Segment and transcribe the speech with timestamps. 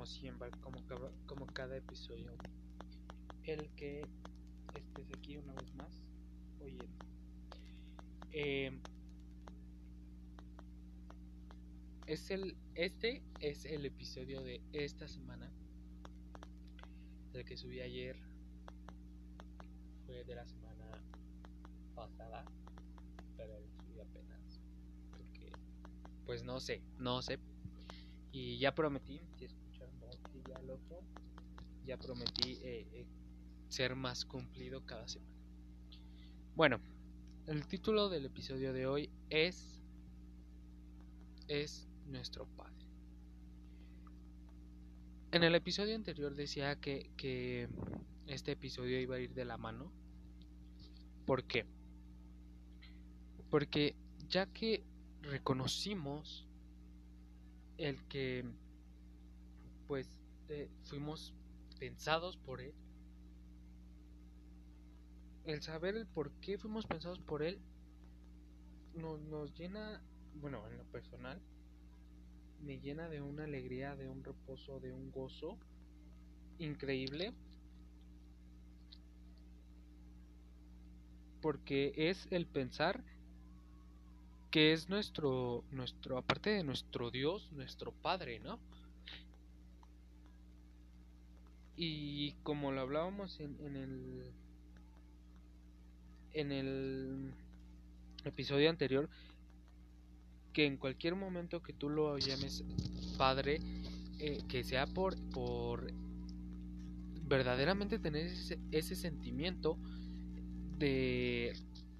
[0.00, 0.80] como siempre, como,
[1.26, 2.32] como cada episodio,
[3.42, 4.08] el que
[4.72, 5.92] estés aquí una vez más
[6.58, 6.96] oyendo.
[8.32, 8.80] Em,
[12.06, 15.52] es el, este es el episodio de esta semana,
[17.34, 18.16] el que subí ayer
[20.06, 21.04] fue de la semana
[21.94, 22.46] pasada,
[23.36, 24.62] pero lo subí apenas
[25.10, 25.52] porque
[26.24, 27.38] pues no sé, no sé.
[28.32, 29.20] Y ya prometí,
[30.50, 31.00] ya el otro,
[31.86, 33.06] ya prometí eh, eh,
[33.68, 35.30] ser más cumplido cada semana.
[36.56, 36.80] Bueno,
[37.46, 39.80] el título del episodio de hoy es
[41.48, 42.86] es nuestro Padre.
[45.32, 47.68] En el episodio anterior decía que, que
[48.26, 49.90] este episodio iba a ir de la mano.
[51.26, 51.66] ¿Por qué?
[53.50, 53.96] Porque
[54.28, 54.84] ya que
[55.22, 56.46] reconocimos
[57.78, 58.44] el que
[59.88, 60.19] pues
[60.84, 61.34] fuimos
[61.78, 62.74] pensados por él
[65.44, 67.60] el saber el por qué fuimos pensados por él
[68.94, 70.02] nos, nos llena
[70.34, 71.40] bueno en lo personal
[72.62, 75.58] me llena de una alegría de un reposo de un gozo
[76.58, 77.32] increíble
[81.40, 83.02] porque es el pensar
[84.50, 88.58] que es nuestro, nuestro, aparte de nuestro Dios, nuestro Padre, ¿no?
[91.76, 94.32] Y como lo hablábamos en, el
[96.32, 97.32] en el
[98.24, 99.08] episodio anterior,
[100.52, 102.64] que en cualquier momento que tú lo llames
[103.16, 103.60] Padre,
[104.18, 105.92] eh, que sea por, por
[107.22, 109.78] verdaderamente tener ese, ese sentimiento
[110.78, 111.52] de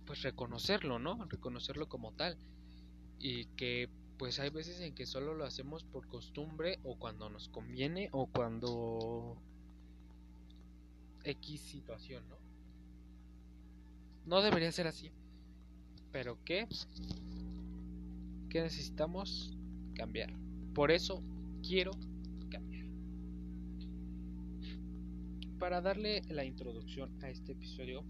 [0.05, 1.25] pues reconocerlo, ¿no?
[1.27, 2.37] Reconocerlo como tal.
[3.19, 7.49] Y que pues hay veces en que solo lo hacemos por costumbre o cuando nos
[7.49, 9.39] conviene o cuando
[11.25, 12.36] X situación, ¿no?
[14.26, 15.10] No debería ser así.
[16.12, 16.66] Pero ¿qué?
[18.48, 19.56] ¿Qué necesitamos?
[19.94, 20.32] Cambiar.
[20.75, 21.22] Por eso
[21.66, 21.92] quiero
[22.50, 22.86] cambiar.
[25.58, 28.04] Para darle la introducción a este episodio,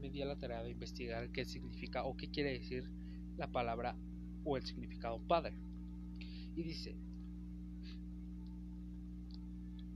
[0.00, 2.88] me di a la tarea de investigar qué significa o qué quiere decir
[3.36, 3.96] la palabra
[4.44, 5.56] o el significado padre.
[6.54, 6.96] Y dice,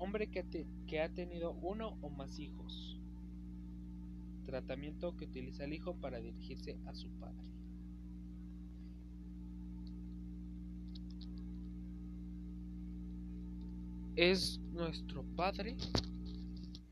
[0.01, 2.99] hombre que, que ha tenido uno o más hijos.
[4.45, 7.49] Tratamiento que utiliza el hijo para dirigirse a su padre.
[14.17, 15.77] Es nuestro Padre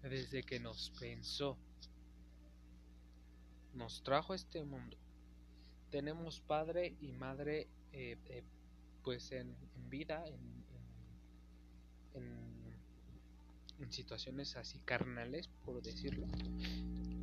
[0.02, 1.58] desde que nos pensó
[3.78, 4.96] nos trajo a este mundo.
[5.90, 8.42] Tenemos padre y madre eh, eh,
[9.04, 9.54] pues en,
[9.88, 10.64] vida, en,
[12.14, 12.47] en,
[13.90, 16.26] situaciones así carnales, por decirlo.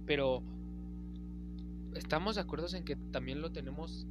[0.06, 0.42] Pero
[1.96, 4.08] estamos de acuerdo en que también lo tenemos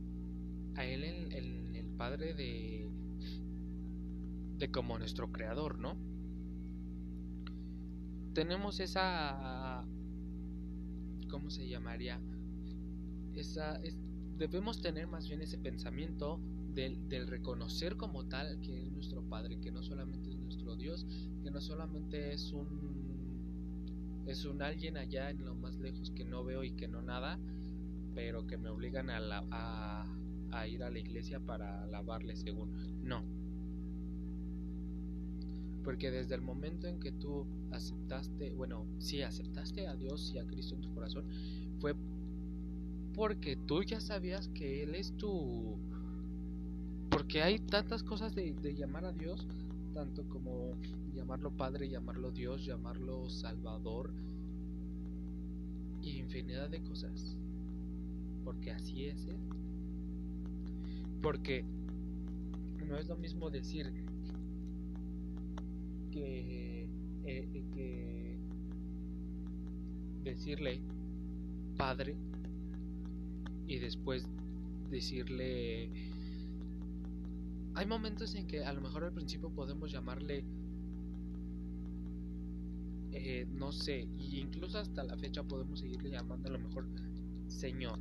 [0.76, 2.88] a él en, en el padre de,
[4.58, 5.96] de como nuestro creador, ¿no?
[8.34, 9.84] Tenemos esa
[11.34, 12.20] ¿cómo se llamaría?
[13.34, 13.80] Esa,
[14.38, 16.38] debemos tener más bien ese pensamiento
[16.72, 20.33] del, del, reconocer como tal que es nuestro Padre, que no solamente es
[20.76, 21.06] Dios,
[21.42, 23.14] que no solamente es un
[24.26, 27.38] es un alguien allá en lo más lejos que no veo y que no nada,
[28.14, 29.18] pero que me obligan a,
[29.50, 30.06] a,
[30.50, 32.70] a ir a la iglesia para alabarle según.
[33.02, 33.22] No,
[35.84, 40.46] porque desde el momento en que tú aceptaste, bueno, sí, aceptaste a Dios y a
[40.46, 41.24] Cristo en tu corazón,
[41.78, 41.94] fue
[43.14, 45.76] porque tú ya sabías que Él es tu...
[47.10, 49.46] Porque hay tantas cosas de, llamar a Dios,
[49.94, 50.74] tanto como
[51.14, 54.12] llamarlo Padre, llamarlo Dios, llamarlo Salvador,
[56.02, 57.36] y infinidad de cosas.
[58.44, 59.36] Porque así es Él.
[61.22, 61.64] Porque
[62.86, 63.90] no es lo mismo decir
[66.10, 66.86] que,
[67.24, 68.36] eh, que
[70.22, 70.80] decirle
[71.76, 72.14] padre
[73.66, 74.26] y después
[74.90, 75.88] decirle
[77.74, 80.44] hay momentos en que a lo mejor al principio podemos llamarle
[83.12, 86.86] eh, no sé y incluso hasta la fecha podemos seguirle llamando a lo mejor
[87.48, 87.98] señor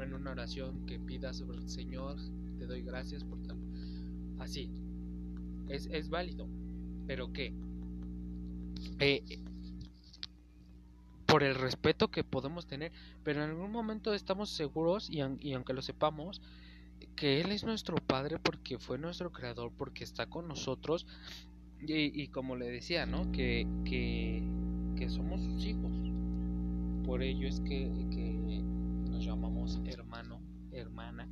[0.00, 2.16] en una oración que pida sobre el señor
[2.58, 3.58] te doy gracias por tal
[4.38, 4.70] así
[5.68, 6.46] es, válido.
[7.06, 7.52] Pero ¿qué?
[8.98, 9.22] eh,
[11.26, 12.92] por el respeto que podemos tener,
[13.24, 16.42] pero en algún momento estamos seguros y, aunque lo sepamos,
[17.16, 21.06] que Él es nuestro Padre porque fue nuestro Creador, porque está con nosotros
[21.80, 23.32] y, como le decía, ¿no?
[23.32, 24.42] Que, que,
[25.08, 25.90] somos sus hijos.
[27.04, 28.62] Por ello es que, que
[29.10, 30.38] nos llamamos hermano,
[30.70, 31.26] hermana,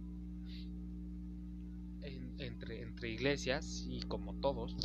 [2.38, 4.76] entre, entre iglesias y como todos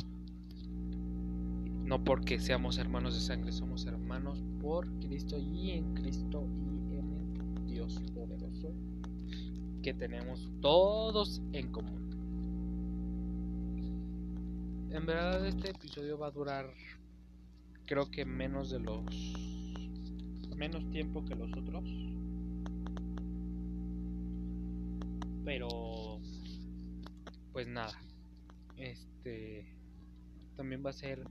[1.86, 6.44] no porque seamos hermanos de sangre, somos hermanos por Cristo y en Cristo
[6.90, 8.72] y en el Dios poderoso
[9.86, 12.10] que tenemos todos en común.
[14.90, 16.74] En verdad este episodio va a durar
[17.86, 19.04] creo que menos de los
[20.56, 21.84] menos tiempo que los otros.
[25.44, 26.18] Pero
[27.52, 27.96] pues nada.
[28.76, 29.72] Este
[30.56, 31.24] también va a ser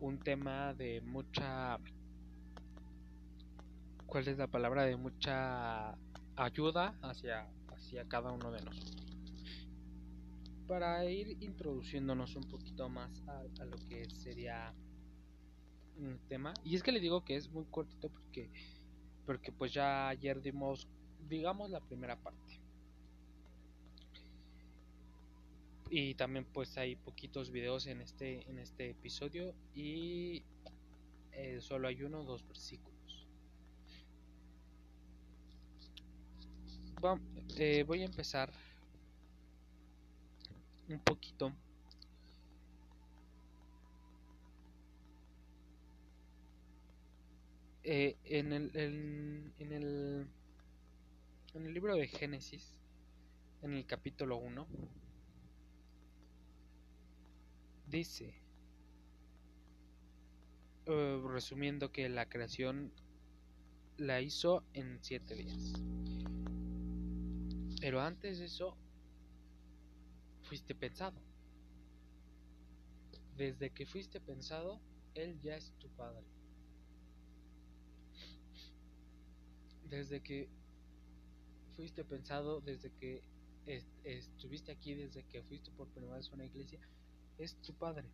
[0.00, 1.78] un tema de mucha
[4.04, 5.96] cuál es la palabra de mucha
[6.38, 9.26] ayuda hacia hacia cada uno de nosotros.
[10.66, 14.74] Para ir introduciéndonos un poquito más a, lo que sería
[15.96, 18.50] un tema y es que le digo que es muy cortito porque
[19.26, 20.86] porque pues ya ayer dimos
[21.28, 22.60] digamos la primera parte.
[25.90, 30.42] Y también pues hay poquitos videos en este en este episodio y
[31.32, 32.97] eh, solo hay uno o dos versículos
[37.56, 38.50] eh, voy a empezar
[40.88, 41.52] un poquito
[47.84, 50.26] eh, en, el, en, el
[51.54, 52.78] en el libro de Génesis
[53.62, 54.66] en el capítulo 1
[57.86, 58.34] dice,
[60.86, 62.92] eh, resumiendo que la creación
[63.96, 65.72] la hizo en siete días.
[67.80, 68.76] Pero antes de eso,
[70.42, 71.20] fuiste pensado.
[73.36, 74.80] Desde que fuiste pensado,
[75.14, 76.24] Él ya es tu Padre.
[79.88, 80.48] Desde que
[81.76, 83.22] fuiste pensado, desde que
[84.04, 86.80] estuviste aquí, desde que fuiste por primera vez a una iglesia,
[87.38, 88.08] es tu Padre.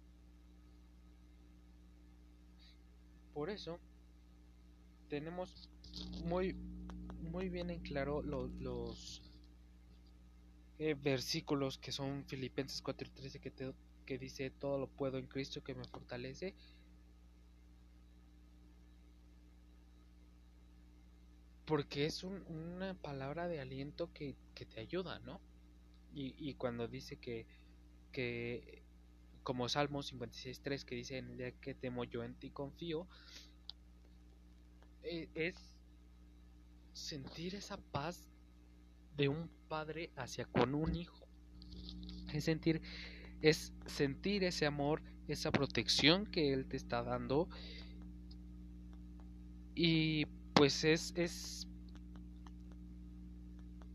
[3.33, 3.79] Por eso
[5.09, 5.69] tenemos
[6.25, 6.55] muy
[7.31, 9.23] muy bien en claro los
[10.79, 13.75] eh, versículos que son Filipenses 4:13 que,
[14.07, 16.55] que dice todo lo puedo en Cristo que me fortalece.
[21.67, 25.41] Porque es una palabra de aliento que, te ayuda, ¿no?
[26.15, 27.47] Y, y cuando dice que,
[28.13, 28.83] que
[29.45, 33.07] como Salmo 56.3 que dice en el día que temo yo en ti confío,
[35.05, 35.55] eh, es
[36.95, 38.27] sentir esa paz
[39.17, 41.27] de un padre hacia con un hijo.
[42.33, 42.81] Es sentir,
[43.43, 47.49] es sentir ese amor, esa protección que él te está dando.
[49.75, 51.67] Y pues es, es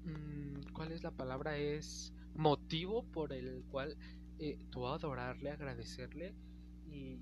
[0.03, 1.57] mm, ¿cuál es la palabra?
[1.57, 3.95] Es motivo por el cual
[4.39, 6.33] eh, tú adorarle, agradecerle
[6.87, 7.19] y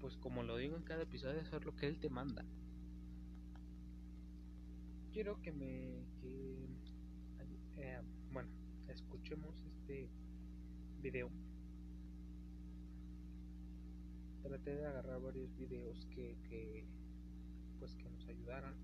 [0.00, 2.46] pues como lo digo en cada episodio, hacer lo que él te manda.
[5.12, 6.06] Quiero que me...
[6.18, 6.81] Que,
[7.82, 8.00] eh,
[8.32, 8.48] bueno,
[8.88, 10.08] escuchemos este
[11.00, 11.30] video.
[14.42, 16.84] Traté de agarrar varios videos que, que
[17.78, 18.74] pues que nos ayudaran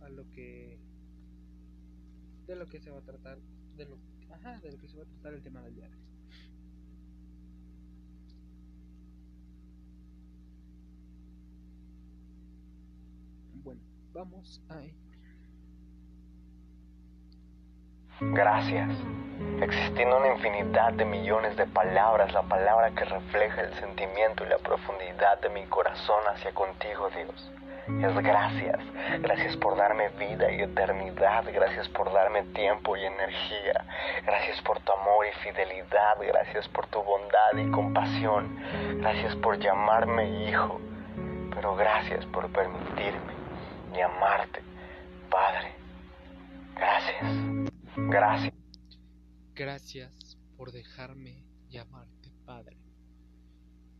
[0.00, 0.78] a lo que
[2.46, 3.38] de lo que se va a tratar,
[3.76, 3.98] de lo,
[4.30, 5.90] ajá, de lo que se va a tratar el tema del día
[13.62, 13.82] Bueno,
[14.12, 14.82] vamos a
[18.20, 18.90] Gracias.
[19.60, 24.58] Existiendo una infinidad de millones de palabras, la palabra que refleja el sentimiento y la
[24.58, 27.50] profundidad de mi corazón hacia contigo, Dios
[27.98, 28.78] es gracias.
[29.20, 31.44] Gracias por darme vida y eternidad.
[31.52, 33.84] Gracias por darme tiempo y energía.
[34.24, 36.16] Gracias por tu amor y fidelidad.
[36.20, 38.56] Gracias por tu bondad y compasión.
[39.00, 40.80] Gracias por llamarme hijo.
[41.54, 43.34] Pero gracias por permitirme
[43.92, 44.62] llamarte
[45.28, 45.72] Padre.
[46.76, 47.70] Gracias.
[47.96, 48.54] Gracias.
[49.54, 52.76] Gracias por dejarme llamarte Padre.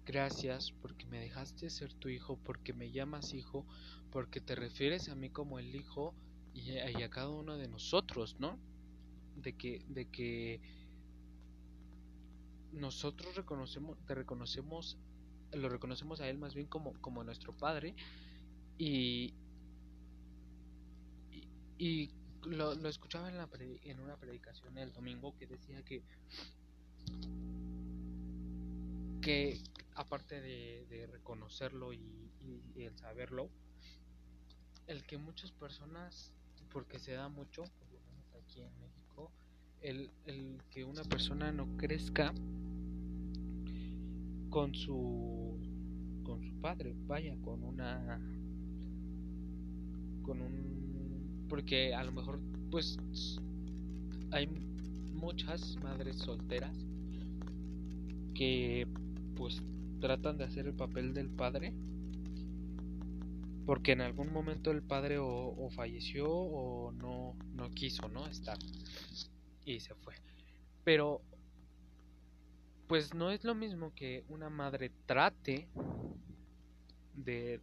[0.06, 3.66] Gracias porque me dejaste ser tu hijo, porque me llamas hijo,
[4.10, 6.14] porque te refieres a mí como el hijo
[6.52, 8.58] y a, cada uno de nosotros, ¿no?
[9.36, 10.60] De que, de que
[12.72, 14.98] nosotros reconocemos, te reconocemos,
[15.52, 17.94] lo reconocemos a él más bien como, como nuestro padre
[18.78, 19.34] y,
[21.78, 22.10] y,
[22.46, 23.48] lo, lo, escuchaba en, la
[23.84, 26.02] en una predicación el domingo que decía que
[29.20, 29.60] que
[29.94, 31.98] aparte de, de reconocerlo y,
[32.40, 33.50] y, el saberlo
[34.86, 36.32] el que muchas personas
[36.72, 39.30] porque se da mucho por lo menos aquí en México
[39.82, 42.32] el, el que una persona no crezca
[44.50, 45.58] con su
[46.24, 48.20] con su padre vaya con una
[50.22, 50.89] con un
[51.50, 52.40] porque a lo mejor
[52.70, 52.96] pues
[54.30, 54.46] hay
[55.12, 56.74] muchas madres solteras
[58.34, 58.86] que
[59.36, 59.60] pues
[60.00, 61.74] tratan de hacer el papel del padre
[63.66, 68.56] porque en algún momento el padre o, falleció o no no quiso no estar
[69.64, 70.14] y se fue.
[70.84, 71.20] Pero
[72.86, 75.68] pues no es lo mismo que una madre trate
[77.14, 77.60] de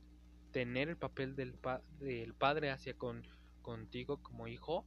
[0.51, 3.24] tener el papel del, pa del padre hacia con
[3.67, 4.86] contigo como hijo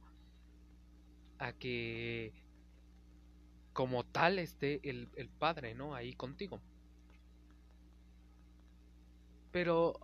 [1.37, 2.33] a que
[3.73, 5.93] como tal esté el, el padre, ¿no?
[5.93, 6.59] Ahí contigo.
[9.51, 9.99] Pero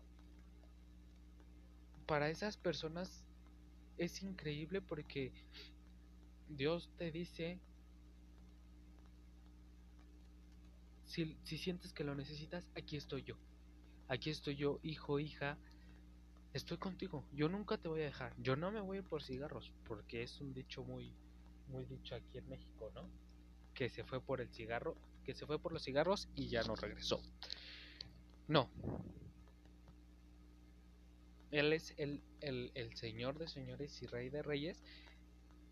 [2.05, 3.25] para esas personas
[3.97, 5.31] es increíble porque
[6.47, 7.59] Dios te dice
[11.07, 13.37] Si, si sientes que lo necesitas, aquí estoy yo.
[14.07, 15.57] Aquí estoy yo, hijo, hija.
[16.57, 17.23] Estoy contigo.
[17.33, 18.33] Yo nunca te voy a dejar.
[18.39, 21.13] Yo no me voy por cigarros, porque es un dicho muy,
[21.67, 23.07] muy dicho aquí en México, ¿no?
[23.75, 26.75] Que se fue por el cigarro, que se fue por los cigarros y ya no
[26.75, 27.21] regresó.
[28.47, 28.71] No.
[31.51, 34.81] Él es el, el, el Señor de señores y Rey de reyes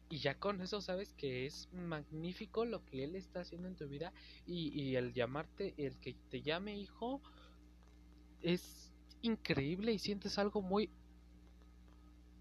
[0.08, 3.88] y ya con eso sabes que es magnífico lo que Él está haciendo en tu
[3.88, 4.14] vida
[4.46, 7.24] y, y el llamarte, el que te llame hijo,
[8.44, 8.85] es
[9.26, 10.90] increíble y sientes algo muy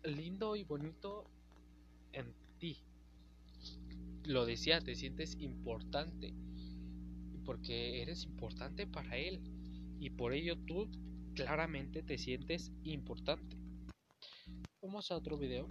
[0.05, 1.25] lindo y bonito
[2.13, 2.79] en ti.
[4.25, 6.33] Lo decía, te sientes importante
[7.45, 9.41] porque eres importante para Él
[10.01, 10.89] y por ello tú
[11.35, 13.57] claramente te sientes importante.
[14.83, 15.69] Vamos a otro video.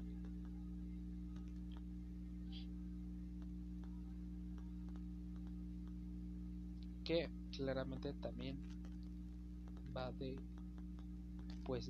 [7.03, 8.57] que claramente también
[9.95, 10.37] va de
[11.65, 11.89] pues.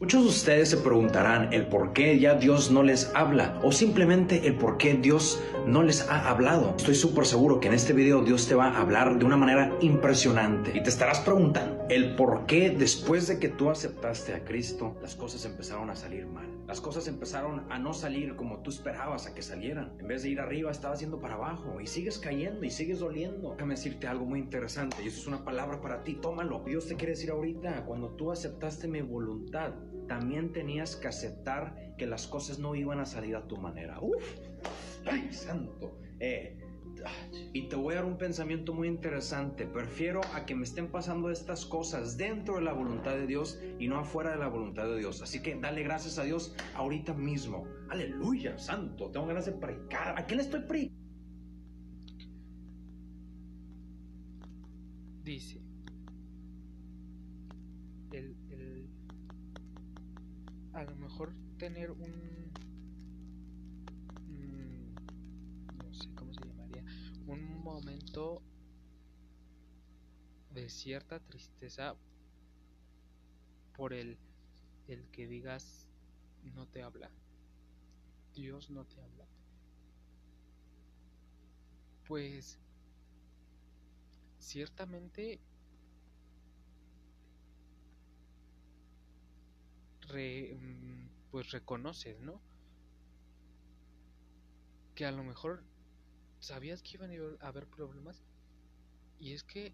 [0.00, 4.46] Muchos de ustedes se preguntarán el por qué ya Dios no les habla o simplemente
[4.46, 6.74] el por qué Dios no les ha hablado.
[6.78, 9.76] Estoy súper seguro que en este video Dios te va a hablar de una manera
[9.82, 14.96] impresionante y te estarás preguntando el por qué después de que tú aceptaste a Cristo
[15.02, 16.48] las cosas empezaron a salir mal.
[16.68, 19.96] Las cosas empezaron a no salir como tú esperabas a que salieran.
[19.98, 23.54] En vez de ir arriba, estabas yendo para abajo y sigues cayendo y sigues doliendo.
[23.54, 26.62] Déjame decirte algo muy interesante y eso es una palabra para ti, tómalo.
[26.64, 29.72] Dios te quiere decir ahorita, cuando tú aceptaste mi voluntad,
[30.06, 33.98] también tenías que aceptar que las cosas no iban a salir a tu manera.
[34.00, 34.22] Uf,
[35.10, 35.98] ay, santo.
[36.20, 36.56] Eh,
[37.52, 39.66] y te voy a dar un pensamiento muy interesante.
[39.66, 43.88] Prefiero a que me estén pasando estas cosas dentro de la voluntad de Dios y
[43.88, 45.22] no afuera de la voluntad de Dios.
[45.22, 47.66] Así que dale gracias a Dios ahorita mismo.
[47.88, 49.10] Aleluya, santo.
[49.10, 50.18] Tengo ganas de predicar.
[50.18, 51.00] ¿A le estoy predicando?
[55.22, 55.60] Dice.
[58.12, 58.36] El,
[60.72, 62.29] a lo mejor tener un,
[67.70, 68.42] momento
[70.52, 71.94] de cierta tristeza
[73.76, 74.18] por el,
[74.88, 75.88] el que digas
[76.54, 77.10] no te habla,
[78.34, 79.26] Dios no te habla.
[82.06, 82.58] Pues
[84.38, 85.38] ciertamente
[90.08, 90.56] re,
[91.30, 92.40] pues reconoces, ¿no?
[94.94, 95.62] Que a lo mejor
[96.40, 98.22] sabías que iban a haber problemas
[99.18, 99.72] y es que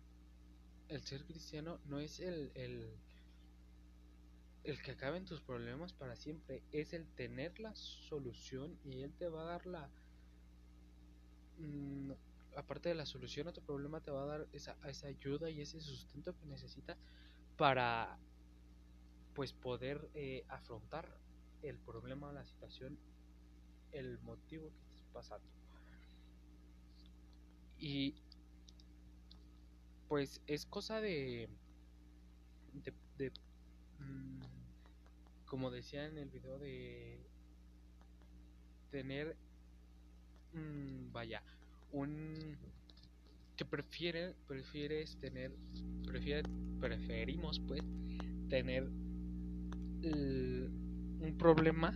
[0.89, 2.91] el ser cristiano no es el, el,
[4.65, 9.29] el que acaben tus problemas para siempre, es el tener la solución y él te
[9.29, 9.89] va a dar la...
[11.59, 12.13] Mmm,
[12.57, 15.61] aparte de la solución a tu problema, te va a dar esa, esa ayuda y
[15.61, 16.97] ese sustento que necesitas
[17.57, 18.19] para
[19.35, 21.07] pues poder eh, afrontar
[21.63, 22.99] el problema, la situación,
[23.93, 25.47] el motivo que estés pasando.
[27.79, 28.15] Y
[30.09, 31.49] pues es cosa de,
[33.19, 33.33] de,
[33.99, 34.41] mmm,
[35.47, 37.19] como decía en el video de
[38.91, 39.37] tener
[40.53, 41.43] mm, vaya,
[41.93, 42.57] un
[43.57, 45.51] que prefiere, prefieres tener,
[46.07, 46.43] prefiere,
[46.79, 47.81] preferimos pues
[48.49, 48.89] tener
[50.03, 51.95] un problema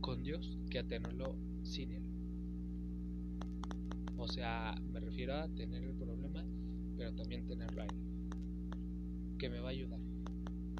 [0.00, 2.05] con Dios que a tenerlo sin Él.
[4.18, 6.44] O sea, me refiero a tener el problema,
[6.96, 7.94] pero también tenerlo a Él.
[9.38, 10.00] Que me va a ayudar.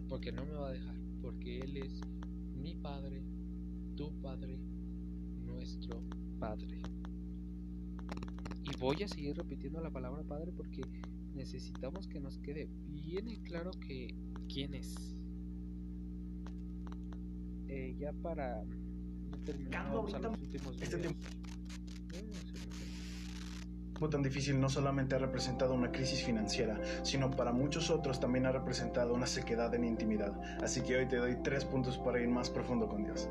[0.09, 0.97] Porque no me va a dejar.
[1.21, 2.01] Porque Él es
[2.55, 3.23] mi Padre,
[3.97, 4.59] tu Padre,
[5.45, 6.03] nuestro
[6.39, 6.81] Padre.
[8.65, 10.83] Y voy a seguir repitiendo la palabra Padre porque
[11.35, 14.15] necesitamos que nos quede bien claro que
[14.49, 15.15] quién es.
[17.69, 18.65] Eh, ya para
[19.45, 21.15] terminar los últimos este
[23.97, 28.45] tiempo tan difícil no solamente ha representado una crisis financiera, sino para muchos otros también
[28.45, 30.39] ha representado una sequedad en intimidad.
[30.63, 33.31] Así que hoy te doy tres puntos para ir más profundo con Dios.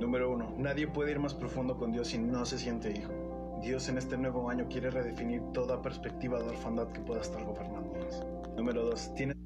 [0.00, 3.12] Número uno, nadie puede ir más profundo con Dios si no se siente hijo.
[3.60, 8.24] Dios en este nuevo año quiere redefinir toda perspectiva de orfandad que pueda estar gobernándonos.
[8.56, 9.36] Número dos, tienes...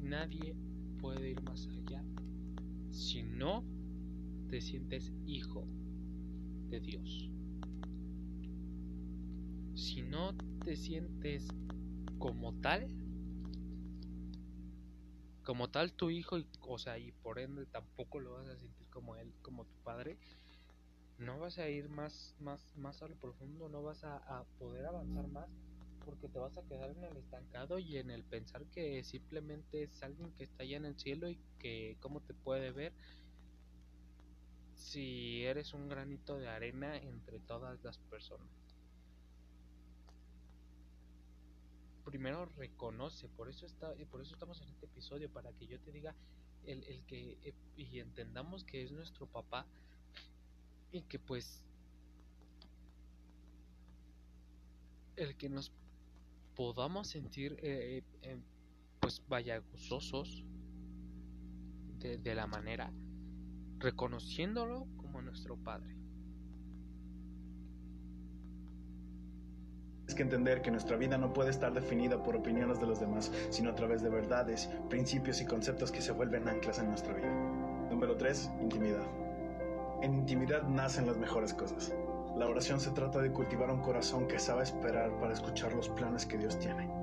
[0.00, 0.54] Nadie
[1.00, 2.04] puede ir más allá
[2.90, 3.64] si no
[4.48, 5.66] te sientes hijo
[6.72, 7.30] de Dios.
[9.74, 11.46] Si no te sientes
[12.18, 12.88] como tal,
[15.44, 18.88] como tal tu hijo, y, o sea, y por ende tampoco lo vas a sentir
[18.88, 20.18] como él, como tu padre,
[21.18, 24.86] no vas a ir más, más, más a lo profundo, no vas a, a poder
[24.86, 25.50] avanzar más
[26.06, 30.02] porque te vas a quedar en el estancado y en el pensar que simplemente es
[30.02, 32.92] alguien que está allá en el cielo y que cómo te puede ver
[34.82, 38.48] si eres un granito de arena entre todas las personas.
[42.04, 45.78] Primero reconoce, por eso está, y por eso estamos en este episodio, para que yo
[45.80, 46.14] te diga
[46.64, 49.66] el, el que eh, y entendamos que es nuestro papá
[50.90, 51.64] y que pues
[55.16, 55.72] el que nos
[56.56, 58.36] podamos sentir eh, eh,
[59.00, 59.62] pues vaya
[61.98, 62.92] de, de la manera
[63.82, 65.96] reconociéndolo como nuestro Padre.
[70.06, 73.32] Es que entender que nuestra vida no puede estar definida por opiniones de los demás,
[73.50, 77.32] sino a través de verdades, principios y conceptos que se vuelven anclas en nuestra vida.
[77.90, 78.50] Número 3.
[78.60, 79.06] Intimidad.
[80.02, 81.94] En intimidad nacen las mejores cosas.
[82.36, 86.26] La oración se trata de cultivar un corazón que sabe esperar para escuchar los planes
[86.26, 87.01] que Dios tiene.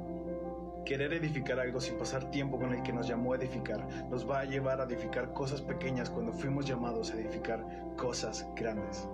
[0.85, 4.39] Querer edificar algo sin pasar tiempo con el que nos llamó a edificar nos va
[4.39, 7.63] a llevar a edificar cosas pequeñas cuando fuimos llamados a edificar
[7.95, 9.07] cosas grandes.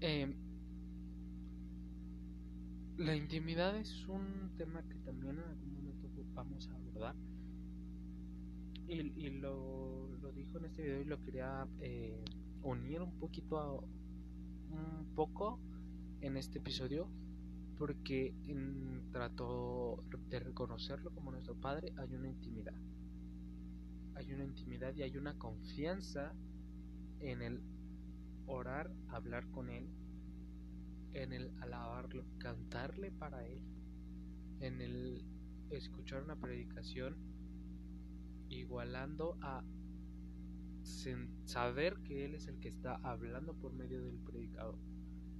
[0.00, 0.34] Eh,
[2.96, 7.16] la intimidad es un tema que también en algún momento vamos a abordar.
[8.88, 12.24] Y, lo, lo, dijo en este video y lo quería eh,
[12.62, 15.60] unir un poquito a, un poco
[16.20, 17.08] en este episodio
[17.80, 22.74] porque en trato de reconocerlo como nuestro Padre hay una intimidad.
[24.16, 26.34] Hay una intimidad y hay una confianza
[27.20, 27.62] en el
[28.44, 29.88] orar, hablar con Él,
[31.14, 33.62] en el alabarlo, cantarle para Él,
[34.60, 35.24] en el
[35.70, 37.16] escuchar una predicación,
[38.50, 39.64] igualando a
[41.46, 44.76] saber que Él es el que está hablando por medio del predicador,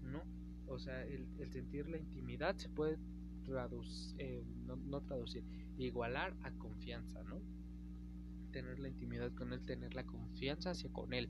[0.05, 0.40] ¿no?
[0.71, 2.97] O sea, el, sentir la intimidad se puede
[3.45, 5.45] traducir, eh, no, traducir,
[5.77, 7.41] igualar a confianza, ¿no?
[8.53, 11.29] Tener la intimidad con él, tener la confianza hacia con él.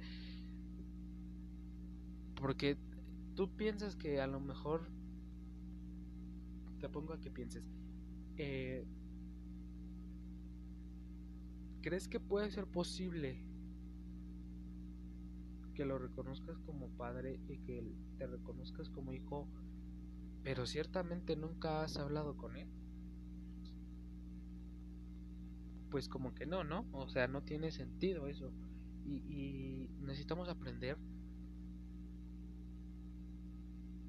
[2.35, 2.77] Porque
[3.35, 4.89] tú piensas que a lo mejor,
[6.79, 7.65] te pongo a que pienses,
[8.37, 8.85] eh,
[11.81, 13.43] ¿crees que puede ser posible
[15.75, 17.83] que lo reconozcas como padre y que
[18.21, 19.49] te reconozcas como hijo,
[20.43, 22.69] pero ciertamente nunca has hablado con él.
[25.91, 26.87] Pues como que no, ¿no?
[26.93, 28.53] O sea, no tiene sentido eso.
[29.07, 30.99] Y, necesitamos aprender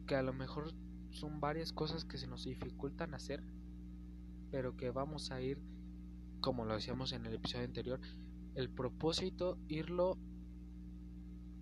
[0.05, 0.73] que a lo mejor
[1.11, 3.41] son varias cosas que se nos dificultan hacer,
[4.51, 5.57] pero que vamos a ir,
[6.41, 8.01] como lo decíamos en el episodio anterior,
[8.55, 10.17] el propósito irlo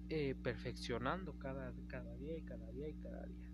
[0.09, 3.49] eh, perfeccionando cada, cada día y cada día y cada día.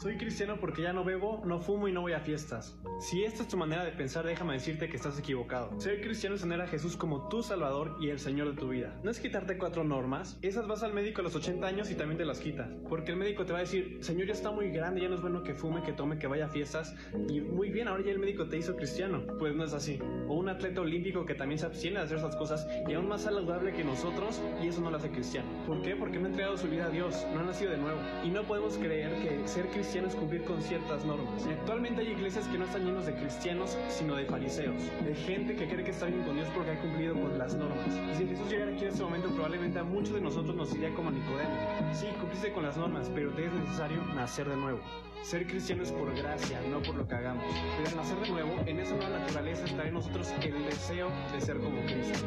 [0.00, 2.78] Soy cristiano porque ya no bebo, no fumo y no voy a fiestas.
[3.00, 5.72] Si esta es tu manera de pensar, déjame decirte que estás equivocado.
[5.80, 8.96] Ser cristiano es tener a Jesús como tu Salvador y el Señor de tu vida.
[9.02, 12.16] No es quitarte cuatro normas, esas vas al médico a los 80 años y también
[12.16, 12.68] te las quitas.
[12.88, 15.20] Porque el médico te va a decir, Señor, ya está muy grande, ya no es
[15.20, 16.94] bueno que fume, que tome, que vaya a fiestas.
[17.28, 19.24] Y muy bien, ahora ya el médico te hizo cristiano.
[19.40, 19.98] Pues no es así.
[20.28, 23.22] O un atleta olímpico que también se abstiene de hacer esas cosas y aún más
[23.22, 25.48] saludable que nosotros y eso no lo hace cristiano.
[25.66, 25.96] ¿Por qué?
[25.96, 27.98] Porque no ha entregado su vida a Dios, no ha nacido de nuevo.
[28.24, 31.46] Y no podemos creer que ser cristiano es cumplir con ciertas normas.
[31.48, 35.56] Y actualmente hay iglesias que no están llenos de cristianos, sino de fariseos, de gente
[35.56, 37.86] que cree que está bien con Dios porque ha cumplido con las normas.
[38.12, 40.94] Y si Jesús llegara aquí en este momento, probablemente a muchos de nosotros nos iría
[40.94, 41.56] como Nicodemo.
[41.94, 44.80] Sí, cumpliste con las normas, pero te es necesario nacer de nuevo.
[45.22, 47.44] Ser cristiano es por gracia, no por lo que hagamos.
[47.78, 51.40] Pero al nacer de nuevo, en esa nueva naturaleza está en nosotros el deseo de
[51.40, 52.26] ser como Cristo.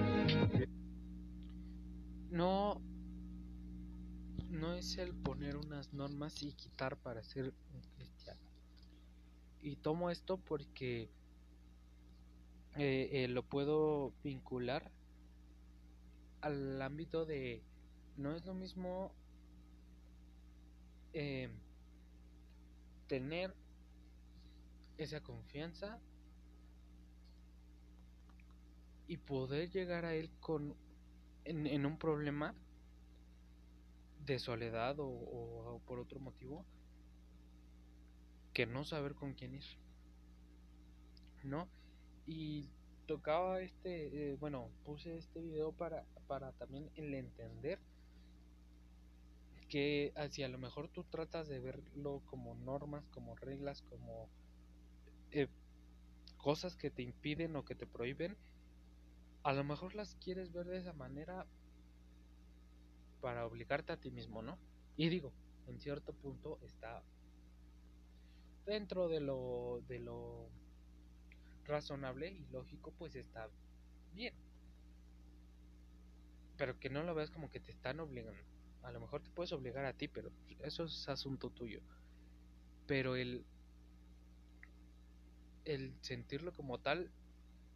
[2.31, 2.81] No,
[4.61, 8.39] no es el poner unas normas y quitar para ser un cristiano.
[9.59, 11.09] Y tomo esto porque
[12.77, 14.91] eh, eh, lo puedo vincular
[16.41, 17.63] al ámbito de
[18.17, 19.11] no es lo mismo
[21.13, 21.49] eh,
[23.07, 23.55] tener
[24.97, 25.99] esa confianza
[29.07, 30.75] y poder llegar a él con
[31.45, 32.53] en, en un problema
[34.25, 36.65] de soledad o, por otro motivo
[38.53, 39.63] que no saber con quién ir
[41.43, 41.67] no
[42.25, 42.69] y
[43.07, 47.79] tocaba este eh, bueno puse este video para para también el entender
[49.69, 54.29] que si a lo mejor tú tratas de verlo como normas como reglas como
[55.31, 55.47] eh,
[56.37, 58.35] cosas que te impiden o que te prohíben
[59.43, 61.47] a lo mejor las quieres ver de esa manera
[63.21, 64.57] para obligarte a ti mismo, ¿no?
[64.97, 65.31] Y digo,
[65.67, 67.03] en cierto punto está
[68.65, 70.49] dentro de lo de lo
[71.65, 73.49] razonable y lógico, pues está
[74.13, 74.33] bien.
[76.57, 78.41] Pero que no lo veas como que te están obligando.
[78.83, 81.81] A lo mejor te puedes obligar a ti, pero eso es asunto tuyo.
[82.87, 83.45] Pero el
[85.65, 87.11] el sentirlo como tal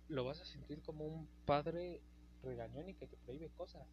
[0.08, 2.01] lo vas a sentir como un padre
[2.43, 3.88] regañón y que te prohíbe cosas.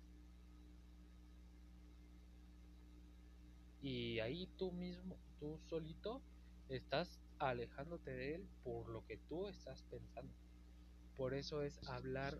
[3.82, 6.22] Y ahí tú mismo, tú solito,
[6.68, 10.32] estás alejándote de él por lo que tú estás pensando.
[11.16, 12.38] Por eso es hablar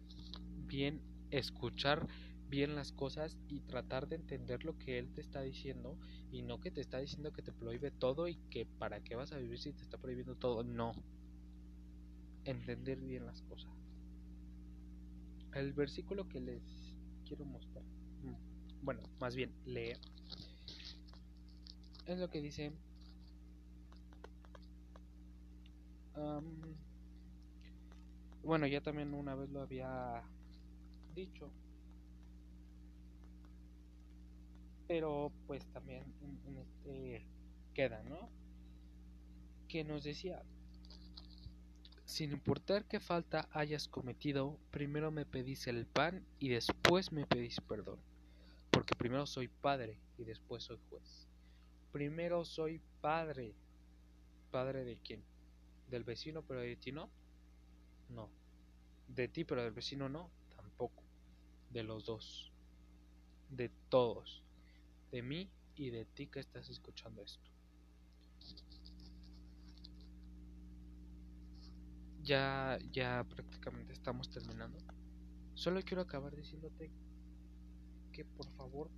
[0.67, 2.07] bien, escuchar
[2.49, 5.99] bien las cosas y tratar de entender lo que él te está diciendo
[6.31, 9.33] y no que te está diciendo que te prohíbe todo y que para qué vas
[9.33, 10.63] a vivir si te está prohibiendo todo.
[10.63, 10.93] No.
[12.45, 13.73] Entender bien las cosas.
[15.55, 16.63] El versículo que les
[17.27, 17.85] quiero mostrar,
[18.83, 19.99] bueno, más bien leer,
[22.13, 22.73] es lo que dice
[28.43, 30.23] bueno, ya también una vez lo había
[31.15, 31.51] dicho.
[34.87, 37.27] Pero pues también en, en este
[37.73, 38.29] queda, ¿no?
[39.69, 40.43] Que nos decía,
[42.05, 47.61] sin importar qué falta hayas cometido, primero me pedís el pan y después me pedís
[47.61, 48.01] perdón.
[48.71, 51.32] Porque primero soy padre y después soy juez.
[51.93, 53.55] Primero soy padre.
[54.51, 55.23] ¿Padre de quién?
[55.89, 57.11] ¿Del vecino pero de ti no?
[58.09, 58.31] No.
[59.09, 60.31] ¿De ti pero del vecino no?
[60.57, 61.03] Tampoco.
[61.71, 62.51] De los dos.
[63.51, 64.43] De todos.
[65.11, 67.51] De mí y de ti que estás escuchando esto.
[72.23, 74.79] Ya, ya prácticamente estamos terminando.
[75.55, 76.91] Solo quiero acabar diciéndote
[78.13, 78.91] que por favor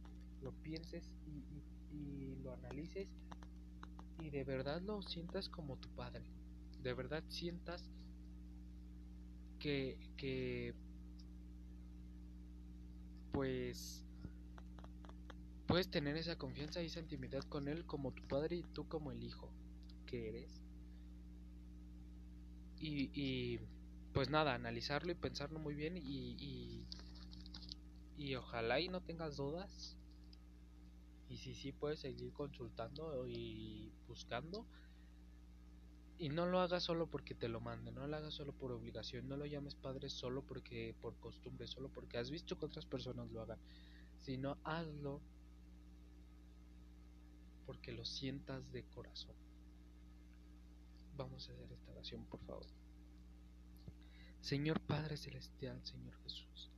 [0.42, 1.62] lo pienses y, y,
[1.94, 3.08] y lo analices
[4.18, 6.24] y de verdad lo sientas como tu padre.
[6.82, 7.90] De verdad sientas
[9.58, 10.74] que, que
[13.32, 14.04] pues
[15.66, 19.10] puedes tener esa confianza y esa intimidad con él como tu padre y tú como
[19.10, 19.50] el hijo
[20.06, 20.60] que eres.
[22.78, 23.60] Y, y
[24.12, 26.86] pues nada analizarlo y pensarlo muy bien y, y,
[28.16, 29.96] y ojalá y no tengas dudas
[31.28, 34.66] y si sí puedes seguir consultando y buscando
[36.18, 39.28] y no lo hagas solo porque te lo manden, no lo hagas solo por obligación,
[39.28, 43.30] no lo llames padre solo porque por costumbre, solo porque has visto que otras personas
[43.30, 43.58] lo hagan,
[44.20, 45.20] sino hazlo
[47.66, 49.34] porque lo sientas de corazón.
[51.16, 52.66] Vamos a hacer esta oración, por favor.
[54.40, 56.70] Señor Padre Celestial, Señor Jesús,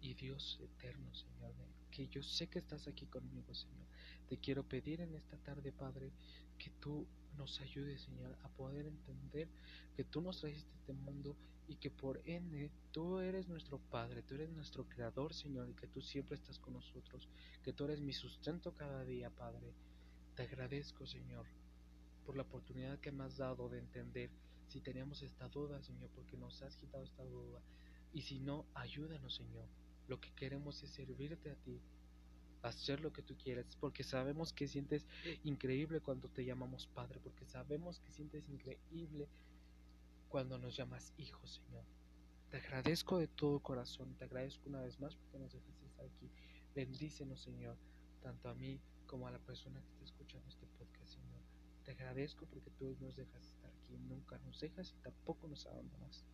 [0.00, 1.54] y Dios eterno, Señor,
[1.90, 3.86] que yo sé que estás aquí conmigo, Señor.
[4.28, 6.12] Te quiero pedir en esta tarde, Padre,
[6.58, 9.48] que tú nos ayudes, Señor, a poder entender
[9.96, 11.36] que tú nos trajiste este mundo
[11.68, 15.86] y que por ende tú eres nuestro Padre, tú eres nuestro Creador, Señor, y que
[15.86, 17.28] tú siempre estás con nosotros,
[17.62, 19.72] que tú eres mi sustento cada día, Padre.
[20.34, 21.46] Te agradezco, Señor,
[22.26, 24.30] por la oportunidad que me has dado de entender
[24.68, 27.60] si teníamos esta duda, Señor, porque nos has quitado esta duda.
[28.12, 29.79] Y si no, ayúdanos, Señor.
[30.10, 31.80] Lo que queremos es servirte a ti,
[32.62, 35.06] hacer lo que tú quieres, porque sabemos que sientes
[35.44, 39.28] increíble cuando te llamamos Padre, porque sabemos que sientes increíble
[40.28, 41.84] cuando nos llamas Hijo, Señor.
[42.50, 46.28] Te agradezco de todo corazón, te agradezco una vez más porque nos dejaste estar aquí.
[46.74, 47.76] Bendícenos, Señor,
[48.20, 51.40] tanto a mí como a la persona que está escuchando este podcast, Señor.
[51.84, 56.24] Te agradezco porque tú nos dejas estar aquí, nunca nos dejas y tampoco nos abandonas.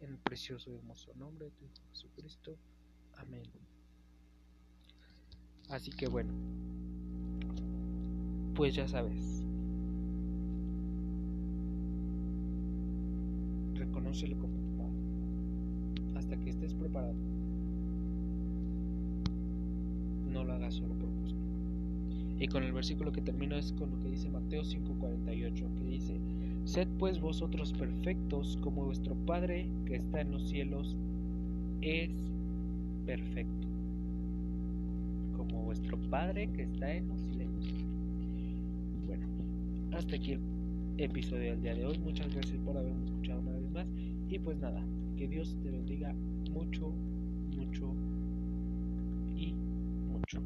[0.00, 2.58] En el precioso y hermoso nombre de tu Hijo Jesucristo.
[3.18, 3.42] Amén.
[5.68, 6.32] Así que bueno,
[8.54, 9.44] pues ya sabes.
[13.74, 16.18] Reconócelo como tu padre.
[16.18, 17.14] Hasta que estés preparado.
[20.32, 21.38] No lo hagas solo por gusto.
[22.40, 26.16] Y con el versículo que termino es con lo que dice Mateo 5:48, que dice,
[26.64, 30.96] Sed pues vosotros perfectos como vuestro Padre que está en los cielos
[31.80, 32.10] es
[33.08, 33.66] perfecto.
[35.34, 37.74] Como vuestro Padre que está en los cielos.
[39.06, 39.26] Bueno,
[39.92, 40.40] hasta aquí el
[40.98, 41.98] episodio del día de hoy.
[42.00, 43.86] Muchas gracias por haberme escuchado una vez más.
[44.28, 44.84] Y pues nada,
[45.16, 46.14] que Dios te bendiga
[46.52, 46.92] mucho,
[47.56, 47.94] mucho
[49.38, 49.54] y
[50.12, 50.42] mucho.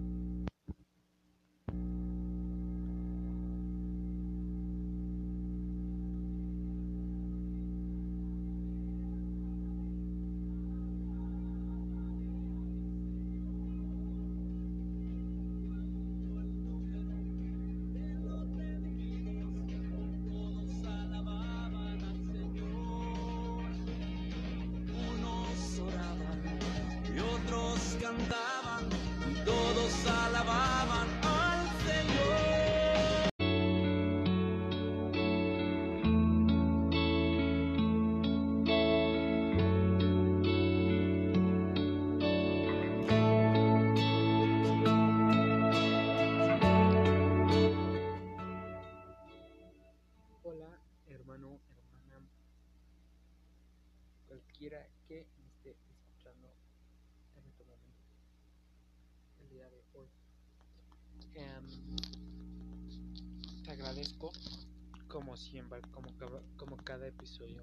[65.32, 67.62] Como siempre, como, cada- como cada episodio,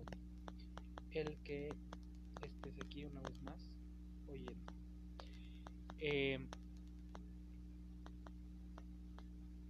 [1.11, 1.77] el que
[2.41, 3.69] estés aquí una vez más
[4.27, 4.65] oyendo.
[5.99, 6.47] Em,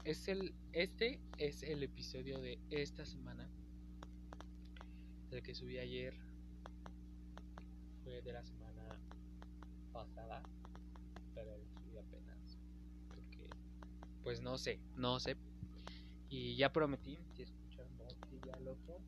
[0.06, 3.50] es el, este es el episodio de esta semana.
[5.32, 6.14] El que subí ayer
[8.06, 8.98] fue de la semana
[9.92, 10.42] pasada,
[11.36, 12.58] pero subí apenas.
[13.10, 13.54] Porque,
[14.24, 15.36] pues no sé, no sé.
[16.30, 17.59] Y ya prometí, si escucharon
[18.46, 19.00] ya el otro,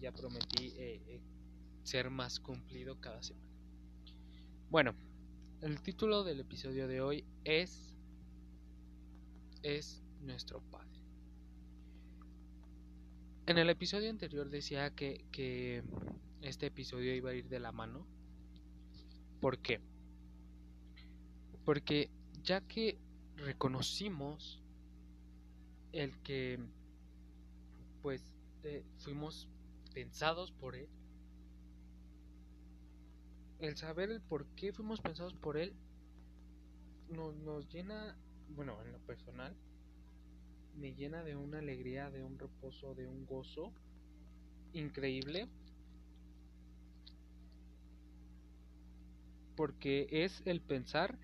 [0.00, 1.20] ya prometí eh, eh,
[1.82, 3.46] ser más cumplido cada semana.
[4.70, 4.94] Bueno,
[5.62, 7.94] el título del episodio de hoy es
[9.62, 11.00] es nuestro Padre.
[13.46, 15.82] En el episodio anterior decía que, que
[16.42, 18.06] este episodio iba a ir de la mano.
[19.40, 19.80] ¿Por qué?
[21.64, 22.10] Porque
[22.42, 22.98] ya que
[23.36, 24.62] reconocimos
[25.92, 26.58] el que
[28.02, 28.35] pues
[28.98, 29.48] fuimos
[29.94, 30.88] pensados por él,
[33.60, 35.72] el saber el por qué fuimos pensados por él
[37.08, 38.16] nos, nos llena,
[38.54, 39.54] bueno, en lo personal,
[40.76, 43.72] me llena de una alegría, de un reposo, de un gozo
[44.72, 45.48] increíble.
[49.56, 51.16] Porque es el pensar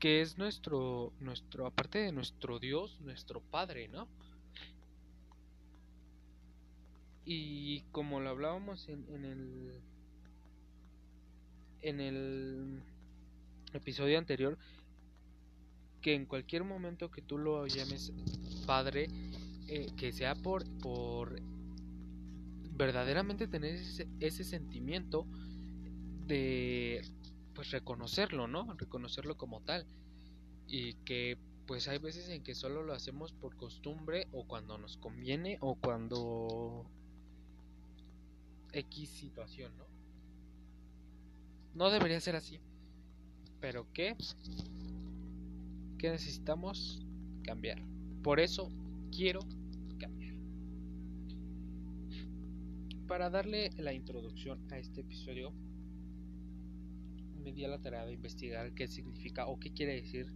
[0.00, 4.08] que es nuestro, nuestro, aparte de nuestro Dios, nuestro Padre, ¿no?
[7.32, 9.72] Y como lo hablábamos en, el
[11.80, 12.82] en el
[13.72, 14.58] episodio anterior,
[16.02, 18.12] que en cualquier momento que tú lo llames
[18.66, 19.06] padre,
[19.68, 21.40] eh, que sea por, por
[22.72, 25.24] verdaderamente tener ese, ese sentimiento
[26.26, 27.00] de
[27.54, 28.74] pues reconocerlo, ¿no?
[28.74, 29.86] Reconocerlo como tal.
[30.66, 31.38] Y que
[31.68, 35.76] pues hay veces en que solo lo hacemos por costumbre o cuando nos conviene o
[35.76, 36.90] cuando
[38.72, 39.84] X situación, ¿no?
[41.74, 42.58] No debería ser así.
[43.60, 44.16] Pero ¿qué?
[45.98, 47.00] ¿Qué necesitamos?
[47.42, 47.82] Cambiar.
[48.22, 48.70] Por eso
[49.14, 49.40] quiero
[49.98, 50.34] cambiar.
[53.06, 55.52] Para darle la introducción a este episodio,
[57.42, 60.26] me di a la tarea de investigar qué significa o qué quiere decir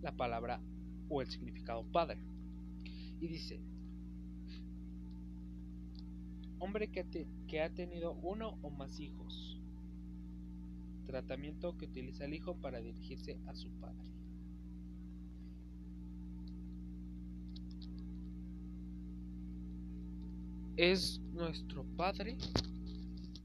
[0.00, 0.60] la palabra
[1.08, 2.18] o el significado padre.
[3.20, 3.60] Y dice,
[6.62, 9.58] hombre que, te- que ha tenido uno o más hijos.
[11.06, 14.08] Tratamiento que utiliza el hijo para dirigirse a su padre.
[20.76, 22.38] Es nuestro padre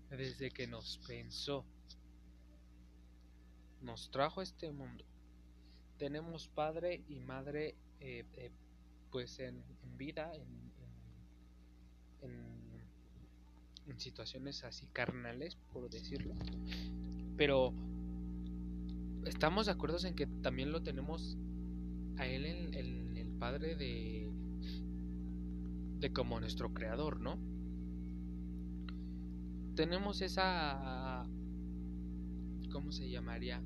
[0.09, 1.65] desde que nos pensó.
[3.81, 5.03] Nos trajo a este mundo.
[5.97, 8.51] Tenemos padre y madre eh, eh,
[9.11, 9.63] pues en,
[9.97, 10.71] vida, en-
[12.21, 12.56] en-
[13.87, 16.35] en situaciones así carnales, por decirlo.
[17.37, 17.73] Pero
[19.25, 21.37] estamos de acuerdo en que también lo tenemos
[22.17, 24.31] a él en, en el padre de
[25.99, 27.37] de como nuestro creador, ¿no?
[29.75, 31.25] Tenemos esa
[32.71, 33.61] ¿cómo se llamaría?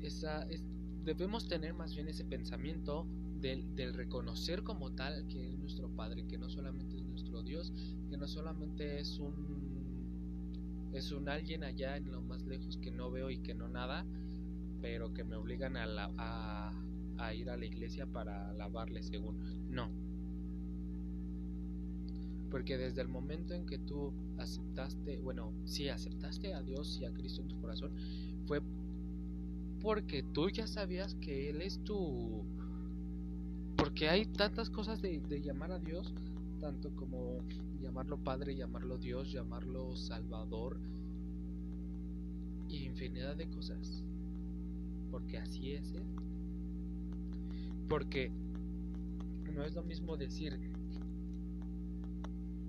[0.00, 0.64] Esa es-
[1.04, 3.06] debemos tener más bien ese pensamiento
[3.42, 7.72] del, reconocer como tal que es nuestro Padre, que no solamente es nuestro Dios,
[8.10, 9.82] que no solamente es un
[10.92, 14.06] es un alguien allá en lo más lejos que no veo y que no nada,
[14.82, 16.72] pero que me obligan a, la- a,
[17.18, 19.36] a ir a la iglesia para alabarle según.
[19.70, 19.90] No.
[22.50, 27.12] Porque desde el momento en que tú aceptaste, bueno, sí, aceptaste a Dios y a
[27.12, 27.92] Cristo en tu corazón,
[28.46, 28.60] fue
[29.80, 32.44] porque tú ya sabías que Él es tu...
[33.92, 36.14] Porque hay tantas cosas de, de llamar a Dios,
[36.62, 37.40] tanto como
[37.82, 40.78] llamarlo Padre, llamarlo Dios, llamarlo Salvador,
[42.70, 44.02] infinidad de cosas.
[45.10, 46.04] Porque así es Él.
[47.86, 48.30] Porque
[49.54, 50.58] no es lo mismo decir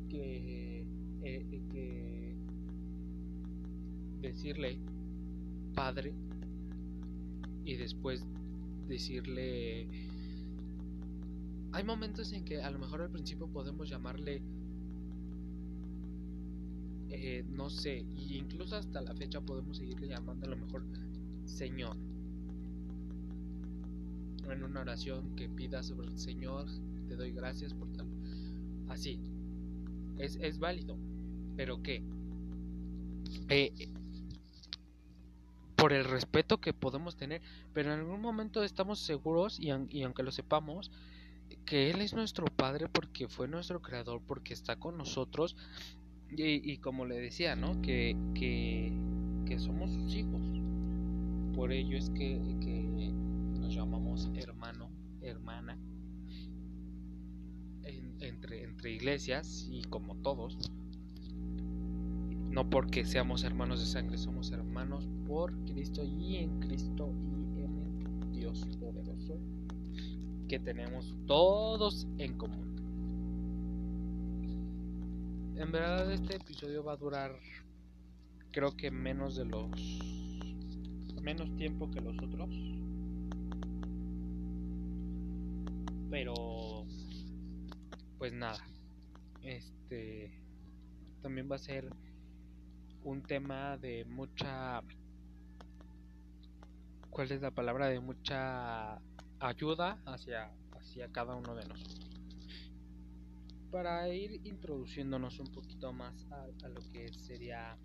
[0.10, 0.86] que, eh,
[1.24, 2.36] eh, que
[4.22, 4.78] decirle
[5.74, 6.12] Padre
[7.64, 8.26] y después
[8.90, 9.88] decirle
[11.74, 14.42] hay momentos en que a lo mejor al principio podemos llamarle
[17.10, 20.84] eh, no sé y incluso hasta la fecha podemos seguirle llamando a lo mejor
[21.46, 21.98] Señor.
[24.50, 26.68] En una oración que pidas sobre el Señor
[27.08, 28.08] te doy gracias por tal
[28.90, 29.20] así.
[30.20, 30.96] Es, es válido
[31.56, 32.04] pero qué
[33.50, 33.72] eh,
[35.76, 37.42] por el respeto que podemos tener,
[37.74, 40.92] pero en algún momento estamos seguros y, y aunque lo sepamos,
[41.66, 45.56] que Él es nuestro Padre porque fue nuestro Creador, porque está con nosotros
[46.36, 47.82] y, como le decía, ¿no?
[47.82, 48.92] Que, que,
[49.60, 50.42] somos sus hijos.
[51.56, 53.12] Por ello es que, que
[53.60, 54.90] nos llamamos hermano,
[55.22, 55.78] hermana,
[57.84, 60.58] en- entre, entre iglesias y como todos.
[62.50, 67.12] No porque seamos hermanos de sangre, somos hermanos por Cristo y en Cristo
[67.58, 69.13] y en Dios poderoso
[70.48, 72.74] que tenemos todos en común.
[75.58, 77.40] En verdad este episodio va a durar
[78.52, 79.70] creo que menos de los
[81.22, 82.50] menos tiempo que los otros.
[86.10, 86.86] Pero
[88.18, 88.64] pues nada.
[89.42, 90.32] Este
[91.22, 91.90] también va a ser
[93.04, 94.82] un tema de mucha
[97.10, 97.88] ¿cuál es la palabra?
[97.88, 99.00] de mucha
[99.44, 102.22] ayuda hacia hacia cada uno de nosotros.
[103.72, 107.78] Para ir introduciéndonos un poquito más a, lo que sería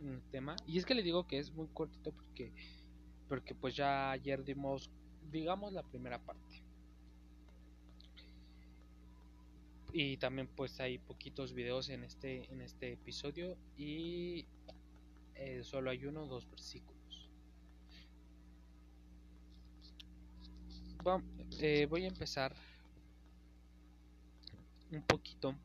[0.00, 2.52] un tema y es que le digo que es muy cortito porque
[3.28, 4.90] porque pues ya ayer dimos
[5.30, 6.62] digamos la primera parte.
[9.94, 14.46] Y también pues hay poquitos videos en este en este episodio y
[15.34, 17.01] eh, solo hay uno o dos versículos
[21.60, 22.54] Eh, voy a empezar
[24.92, 25.56] un poquito.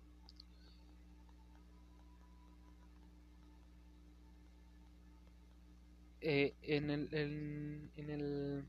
[6.21, 8.65] Eh, en el en, en el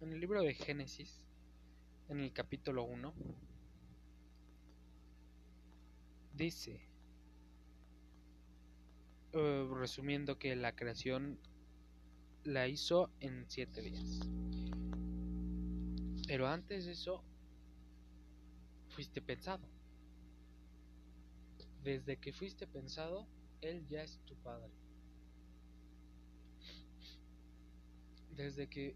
[0.00, 1.24] en el libro de Génesis
[2.08, 3.14] en el capítulo 1
[6.34, 6.80] dice
[9.32, 11.38] eh, resumiendo que la creación
[12.42, 14.20] la hizo en siete días
[16.26, 17.22] pero antes de eso
[18.90, 19.64] fuiste pensado
[21.82, 23.26] desde que fuiste pensado
[23.60, 24.72] él ya es tu padre
[28.36, 28.94] desde que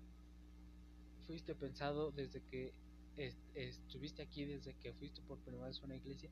[1.27, 2.73] fuiste pensado, desde que
[3.17, 6.29] est- estuviste aquí, desde que fuiste por primera vez a una iglesia,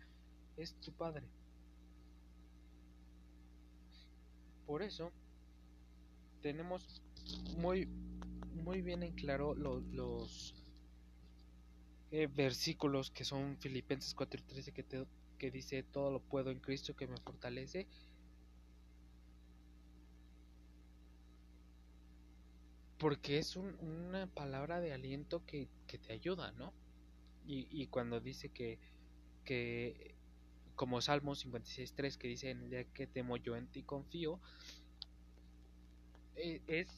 [0.56, 1.26] es tu Padre.
[4.66, 5.12] Por eso
[6.42, 7.00] tenemos
[7.56, 7.86] muy
[8.64, 10.52] muy bien en claro lo- los
[12.10, 14.84] eh, versículos que son Filipenses 4:13 que,
[15.38, 17.86] que dice todo lo puedo en Cristo que me fortalece.
[22.98, 26.72] Porque es un- una palabra de aliento que, que te ayuda, ¿no?
[27.46, 28.78] Y, y cuando dice que,
[29.44, 30.16] que
[30.76, 34.40] como Salmo 56.3 que dice en el día que temo yo en ti confío,
[36.36, 36.88] eh, es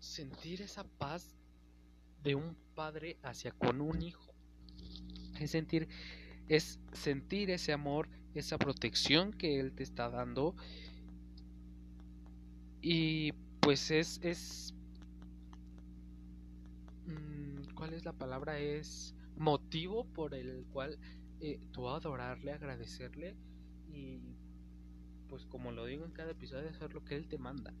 [0.00, 1.34] sentir esa paz
[2.22, 4.32] de un padre hacia con un hijo.
[5.38, 5.88] Es sentir,
[6.48, 10.54] es sentir ese amor, esa protección que él te está dando.
[12.80, 14.74] Y pues es, es
[17.06, 18.58] mm, ¿cuál es la palabra?
[18.58, 20.98] Es motivo por el cual
[21.40, 23.36] eh, tú adorarle, agradecerle
[23.88, 24.20] y
[25.28, 27.72] pues como lo digo en cada episodio, hacer lo que él te manda.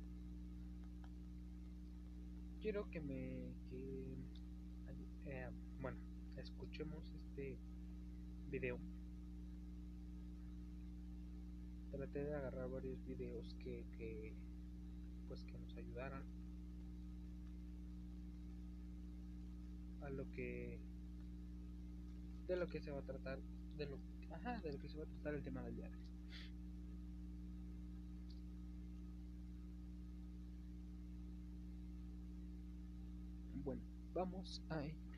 [2.60, 3.52] Quiero que me
[6.72, 7.58] escuchemos este
[8.48, 8.78] video.
[11.90, 14.34] Traté de agarrar varios videos que, que
[15.28, 16.22] pues que nos ayudaran
[20.00, 20.80] a lo que
[22.48, 23.38] de lo que se va a tratar
[23.76, 23.98] de lo
[24.30, 25.90] ajá, de lo que se va a tratar el tema del día.
[33.62, 33.82] Bueno,
[34.14, 35.11] vamos a ello.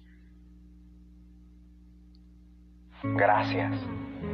[3.05, 3.72] Gracias.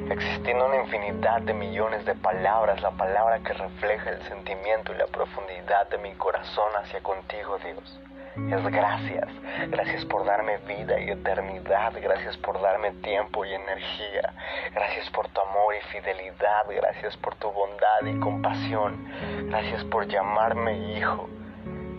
[0.08, 5.06] Existiendo una infinidad de millones de palabras, la palabra que refleja el sentimiento y la
[5.06, 8.00] profundidad de mi corazón hacia contigo, Dios.
[8.36, 9.28] Es gracias.
[9.68, 11.92] Gracias por darme vida y eternidad.
[12.00, 14.32] Gracias por darme tiempo y energía.
[14.72, 16.64] Gracias por tu amor y fidelidad.
[16.68, 19.04] Gracias por tu bondad y compasión.
[19.48, 21.28] Gracias por llamarme hijo.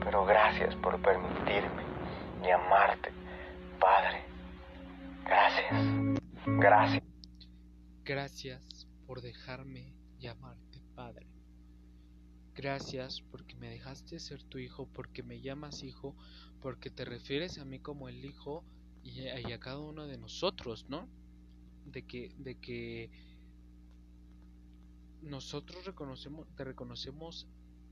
[0.03, 1.83] Pero gracias por permitirme
[2.41, 3.11] llamarte
[3.79, 4.21] Padre.
[5.25, 6.21] Gracias.
[6.45, 7.03] Gracias.
[8.03, 11.27] Gracias por dejarme llamarte Padre.
[12.55, 16.15] Gracias porque me dejaste ser tu hijo, porque me llamas hijo,
[16.59, 18.63] porque te refieres a mí como el hijo
[19.03, 21.07] y a, cada uno de nosotros, ¿no?
[21.85, 23.09] De que, de que
[25.21, 27.47] nosotros reconocemos, te reconocemos,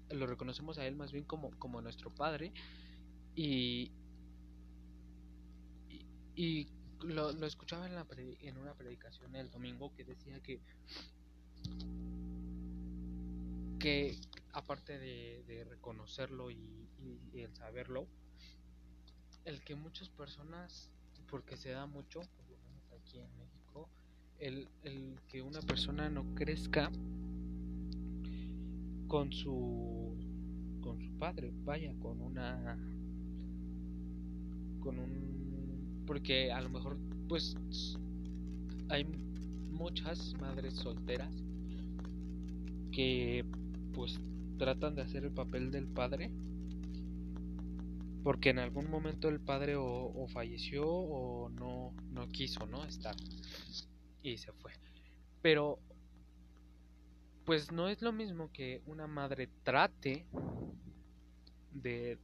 [0.09, 2.51] lo reconocemos a él más bien como, como nuestro padre
[3.35, 3.91] y,
[6.35, 6.67] y
[7.03, 8.05] lo, lo escuchaba en, la
[8.41, 10.61] en una predicación el domingo que decía que
[13.79, 14.19] que
[14.53, 18.07] aparte de, de reconocerlo y, y- y el saberlo
[19.45, 20.89] el que muchas personas
[21.29, 23.89] porque se da mucho por lo menos aquí en México
[24.39, 26.91] el, el que una persona no crezca
[29.07, 30.15] con su
[30.81, 32.77] con su padre vaya con una
[34.79, 35.48] con un
[36.09, 36.97] porque a lo mejor
[37.27, 37.55] pues
[38.89, 39.03] hay
[39.69, 41.31] muchas madres solteras
[42.91, 43.45] que
[43.93, 44.19] pues
[44.57, 46.31] tratan de hacer el papel del padre
[48.23, 53.15] porque en algún momento el padre o, falleció o no no quiso no estar
[54.23, 54.71] y se fue.
[55.43, 55.77] Pero
[57.45, 60.25] pues no es lo mismo que una madre trate
[61.71, 62.17] de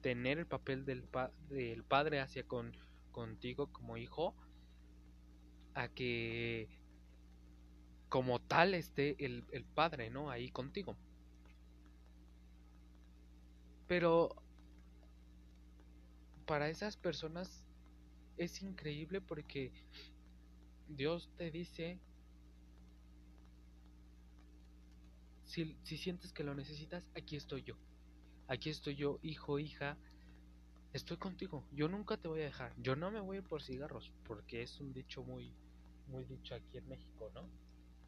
[0.00, 2.72] tener el papel del, pa- del padre hacia con
[3.18, 4.32] contigo como hijo
[5.74, 6.68] a que
[8.08, 10.30] como tal esté el, el padre, ¿no?
[10.30, 10.96] Ahí contigo.
[13.88, 14.36] Pero
[16.46, 17.66] para esas personas
[18.36, 19.72] es increíble porque
[20.88, 21.98] Dios te dice,
[25.44, 27.74] si, si sientes que lo necesitas, aquí estoy yo.
[28.46, 29.98] Aquí estoy yo, hijo, hija,
[30.92, 31.64] estoy contigo.
[31.72, 32.72] Yo nunca te voy a dejar.
[32.78, 35.52] Yo no me voy por cigarros, porque es un dicho muy,
[36.08, 37.48] muy dicho aquí en México, ¿no?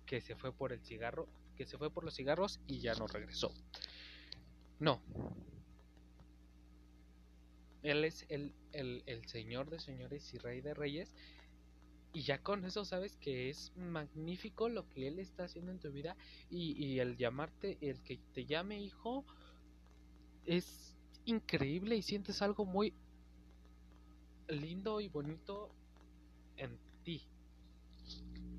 [0.07, 3.07] Que se fue por el cigarro, que se fue por los cigarros y ya no
[3.07, 3.53] regresó.
[4.79, 5.01] No.
[7.83, 11.15] Él es el, el, el Señor de señores y Rey de reyes.
[12.13, 15.93] Y ya con eso sabes que es magnífico lo que Él está haciendo en tu
[15.93, 16.17] vida.
[16.51, 19.25] Y, y el llamarte, el que te llame hijo,
[20.45, 20.90] es
[21.31, 22.93] increíble y sientes algo muy
[24.49, 25.71] lindo y bonito
[26.57, 27.23] en ti.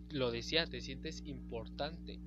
[0.10, 2.20] Lo decía, te sientes importante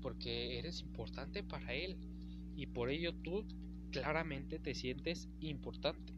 [0.00, 1.96] porque eres importante para él
[2.56, 3.44] y por ello tú
[3.92, 6.12] claramente te sientes importante.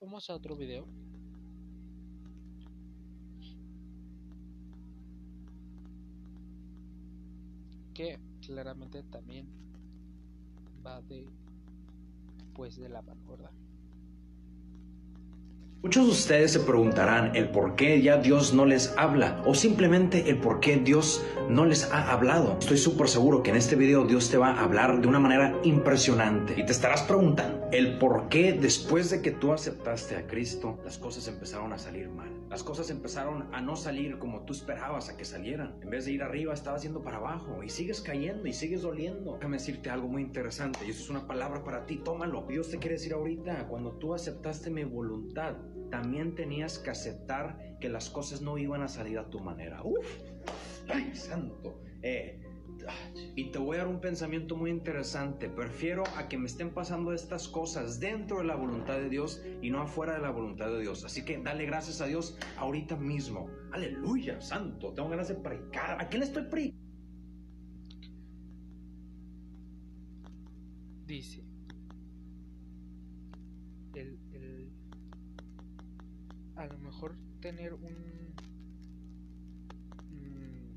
[0.00, 0.86] Vamos a otro video.
[7.94, 9.46] Que claramente también
[10.84, 11.28] va de
[12.54, 13.50] pues de la mano, ¿verdad?
[15.84, 20.30] Muchos de ustedes se preguntarán el por qué ya Dios no les habla o simplemente
[20.30, 22.56] el por qué Dios no les ha hablado.
[22.58, 25.54] Estoy súper seguro que en este video Dios te va a hablar de una manera
[25.62, 30.80] impresionante y te estarás preguntando el por qué después de que tú aceptaste a Cristo
[30.86, 32.30] las cosas empezaron a salir mal.
[32.48, 35.76] Las cosas empezaron a no salir como tú esperabas a que salieran.
[35.82, 39.34] En vez de ir arriba estabas yendo para abajo y sigues cayendo y sigues doliendo.
[39.34, 42.46] Déjame decirte algo muy interesante y eso es una palabra para ti, tómalo.
[42.48, 45.56] Dios te quiere decir ahorita, cuando tú aceptaste mi voluntad,
[45.94, 49.80] también tenías que aceptar que las cosas no iban a salir a tu manera.
[49.84, 50.04] Uf,
[50.88, 51.80] ay, santo.
[52.02, 52.40] Eh,
[53.36, 55.48] y te voy a dar un pensamiento muy interesante.
[55.48, 59.70] Prefiero a que me estén pasando estas cosas dentro de la voluntad de Dios y
[59.70, 61.04] no afuera de la voluntad de Dios.
[61.04, 63.48] Así que dale gracias a Dios ahorita mismo.
[63.70, 64.92] Aleluya, santo.
[64.94, 66.02] Tengo ganas de predicar.
[66.02, 66.84] ¿A quién le estoy predicando?
[71.06, 71.44] Dice.
[73.94, 74.23] El,
[76.56, 78.34] a lo mejor tener un,
[80.10, 80.76] un-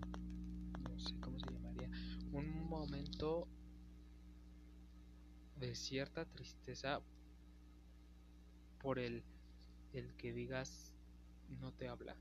[0.84, 1.90] no sé cómo se llamaría
[2.32, 3.48] un momento
[5.60, 7.02] de cierta tristeza
[8.82, 9.24] por el
[9.94, 10.94] el que digas
[11.60, 12.16] no te habla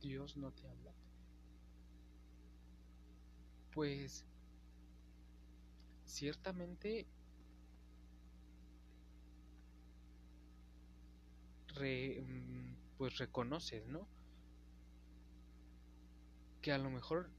[0.00, 0.92] Dios no te habla
[3.72, 4.24] pues
[6.04, 7.06] ciertamente
[11.78, 14.08] re- mm, pues reconoces, ¿no?
[16.62, 17.30] Que a lo mejor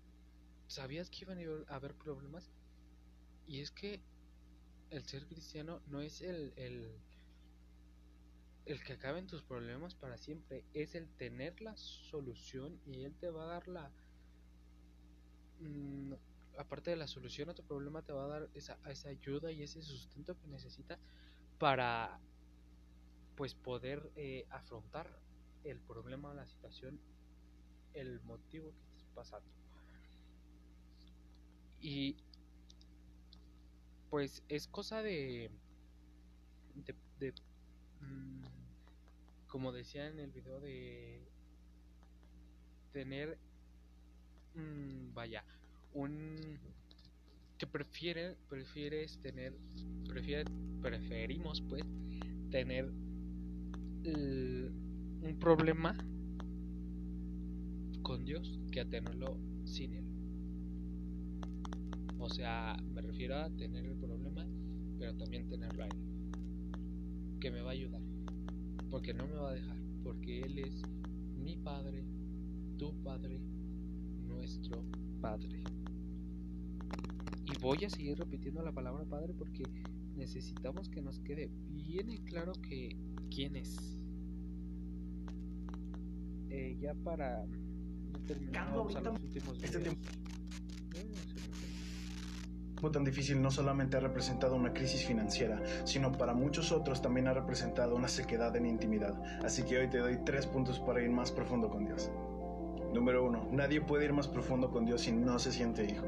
[0.68, 2.52] sabías que iban a haber problemas
[3.48, 4.04] y es que
[4.92, 7.02] el ser cristiano no es el, el,
[8.66, 13.30] el que acaben tus problemas para siempre, es el tener la solución y él te
[13.32, 13.92] va a dar la...
[15.60, 16.14] mm,
[16.58, 19.64] aparte de la solución a tu problema te va a dar esa, esa ayuda y
[19.64, 21.00] ese sustento que necesitas
[21.60, 22.20] para
[23.40, 25.10] pues poder eh, afrontar
[25.64, 27.00] el problema, la situación,
[27.94, 29.48] el motivo que estés pasando.
[31.80, 32.18] Y
[34.10, 35.50] pues es cosa de,
[37.20, 37.34] de,
[38.02, 38.44] mm,
[39.48, 41.22] como decía en el video de
[42.92, 43.38] tener
[44.54, 45.46] mm, vaya
[45.94, 46.60] un
[47.58, 49.54] que prefiere prefieres tener
[50.10, 50.44] prefiere
[50.82, 51.84] preferimos pues
[52.52, 52.92] tener
[54.04, 54.72] el-
[55.22, 55.96] un problema
[58.02, 60.06] con Dios que a tenerlo sin Él.
[62.18, 64.46] O sea, me refiero a tener el problema,
[64.98, 65.98] pero también tenerlo a Él.
[67.40, 68.02] Que me va a ayudar.
[68.90, 69.78] Porque no me va a dejar.
[70.04, 70.82] Porque Él es
[71.38, 72.04] mi Padre,
[72.78, 73.40] tu Padre,
[74.28, 74.84] nuestro
[75.22, 75.64] Padre.
[77.46, 79.64] Y voy a seguir repitiendo la palabra Padre porque
[80.20, 82.96] necesitamos que nos quede bien en claro que
[83.34, 83.96] quién es.
[86.50, 87.46] Eh, ya para
[88.28, 89.96] terminar, los últimos Este videos.
[89.98, 90.10] tiempo-
[90.96, 91.06] Eh,
[92.76, 97.28] tiempo tan difícil no solamente ha representado una crisis financiera, sino para muchos otros también
[97.28, 99.22] ha representado una sequedad en intimidad.
[99.44, 102.10] Así que hoy te doy tres puntos para ir más profundo con Dios.
[102.94, 106.06] Número uno, nadie puede ir más profundo con Dios si no se siente hijo.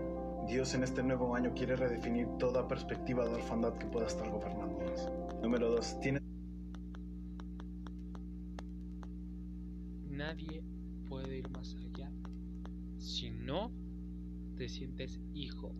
[0.51, 5.07] Dios en este nuevo año quiere redefinir toda perspectiva de orfandad que pueda estar gobernándonos.
[5.41, 5.95] Número dos,
[10.09, 10.61] Nadie
[11.07, 12.11] puede ir más allá
[12.97, 13.71] si no
[14.57, 15.73] te sientes hijo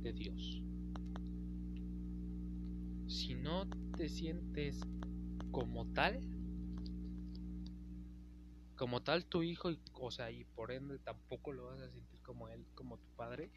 [0.00, 0.62] de Dios.
[3.06, 4.80] Si no te sientes
[5.50, 6.22] como tal,
[8.76, 12.20] como tal tu hijo, y, o sea, y por ende tampoco lo vas a sentir
[12.22, 13.50] como él, como tu padre,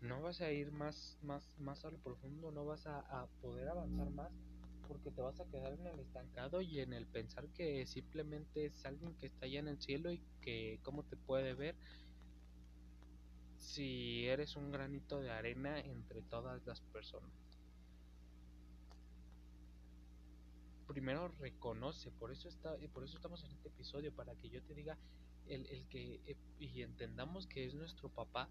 [0.00, 3.68] no vas a ir más, más, más a lo profundo, no vas a, a poder
[3.68, 4.32] avanzar más
[4.86, 8.84] porque te vas a quedar en el estancado y en el pensar que simplemente es
[8.86, 11.74] alguien que está allá en el cielo y que cómo te puede ver
[13.58, 17.45] si eres un granito de arena entre todas las personas.
[20.86, 24.74] Primero reconoce, por eso está, por eso estamos en este episodio, para que yo te
[24.74, 24.96] diga
[25.48, 28.48] el, el que eh, y entendamos que es nuestro papá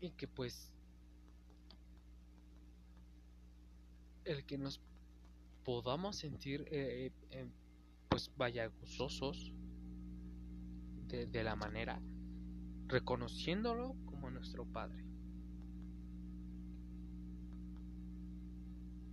[0.00, 0.70] y que pues
[4.24, 4.80] el que nos
[5.64, 7.46] podamos sentir eh, eh,
[8.08, 8.70] pues vaya
[11.08, 12.00] de la manera
[12.86, 15.11] reconociéndolo como nuestro padre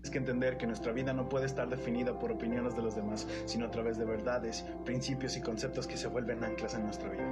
[0.10, 3.66] que entender que nuestra vida no puede estar definida por opiniones de los demás, sino
[3.66, 7.28] a través de verdades, principios y conceptos que se vuelven anclas en nuestra vida.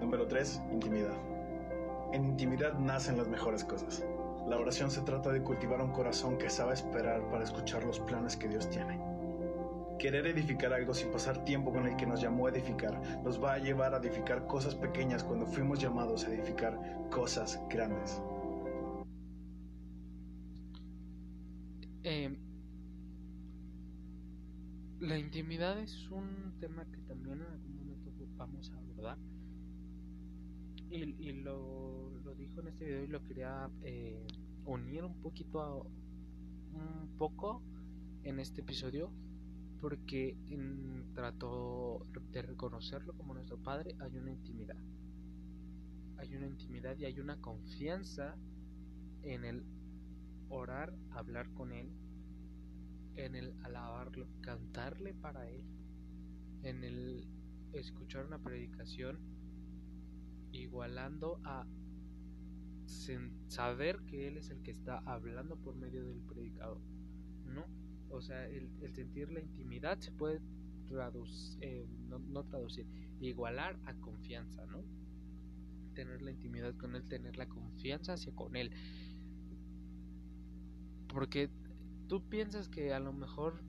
[0.00, 0.62] Número 3.
[0.72, 1.14] Intimidad.
[2.12, 4.04] En intimidad nacen las mejores cosas.
[4.46, 8.36] La oración se trata de cultivar un corazón que sabe esperar para escuchar los planes
[8.36, 9.00] que Dios tiene.
[9.98, 13.54] Querer edificar algo sin pasar tiempo con el que nos llamó a edificar nos va
[13.54, 16.78] a llevar a edificar cosas pequeñas cuando fuimos llamados a edificar
[17.10, 18.20] cosas grandes.
[22.06, 22.36] Eh,
[25.00, 29.18] la intimidad es un tema que también en algún momento vamos a abordar.
[30.90, 34.26] Y, y lo, lo dijo en este video y lo quería eh,
[34.66, 37.62] unir un poquito a, un poco
[38.22, 39.10] en este episodio
[39.80, 44.76] porque en, trató de reconocerlo como nuestro padre hay una intimidad
[46.16, 48.36] hay una intimidad y hay una confianza
[49.22, 49.64] en el
[50.54, 51.90] orar, hablar con Él,
[53.16, 55.64] en el alabarlo, cantarle para Él,
[56.62, 57.28] en el
[57.72, 59.18] escuchar una predicación,
[60.52, 61.66] igualando a
[63.48, 66.80] saber que Él es el que está hablando por medio del predicador,
[67.46, 67.66] ¿no?
[68.10, 70.40] O sea, el, el sentir la intimidad se puede
[70.86, 72.86] traducir, eh, no, no traducir,
[73.20, 74.84] igualar a confianza, ¿no?
[75.94, 78.70] Tener la intimidad con Él, tener la confianza hacia con Él
[81.14, 81.48] porque
[82.08, 83.62] tú piensas que a lo mejor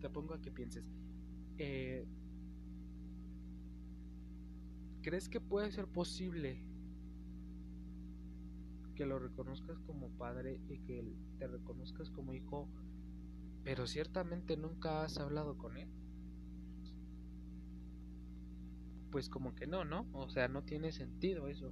[0.00, 0.84] te pongo a que pienses
[1.58, 2.04] eh,
[5.02, 6.64] ¿crees que puede ser posible
[8.96, 11.02] que lo reconozcas como padre y que
[11.38, 12.68] te reconozcas como hijo
[13.62, 15.88] pero ciertamente nunca has hablado con él
[19.12, 20.08] pues como que no, ¿no?
[20.14, 21.70] O sea, no tiene sentido eso.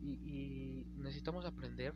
[0.00, 1.94] Y, y necesitamos aprender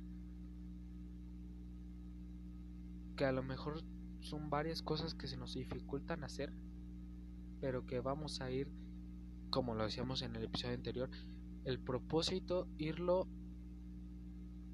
[3.16, 3.82] que a lo mejor
[4.20, 6.52] son varias cosas que se nos dificultan hacer,
[7.60, 8.70] pero que vamos a ir,
[9.50, 11.10] como lo decíamos en el episodio anterior,
[11.64, 13.28] el propósito irlo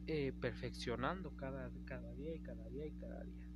[0.07, 3.47] eh, perfeccionando cada, cada día y cada día y cada día.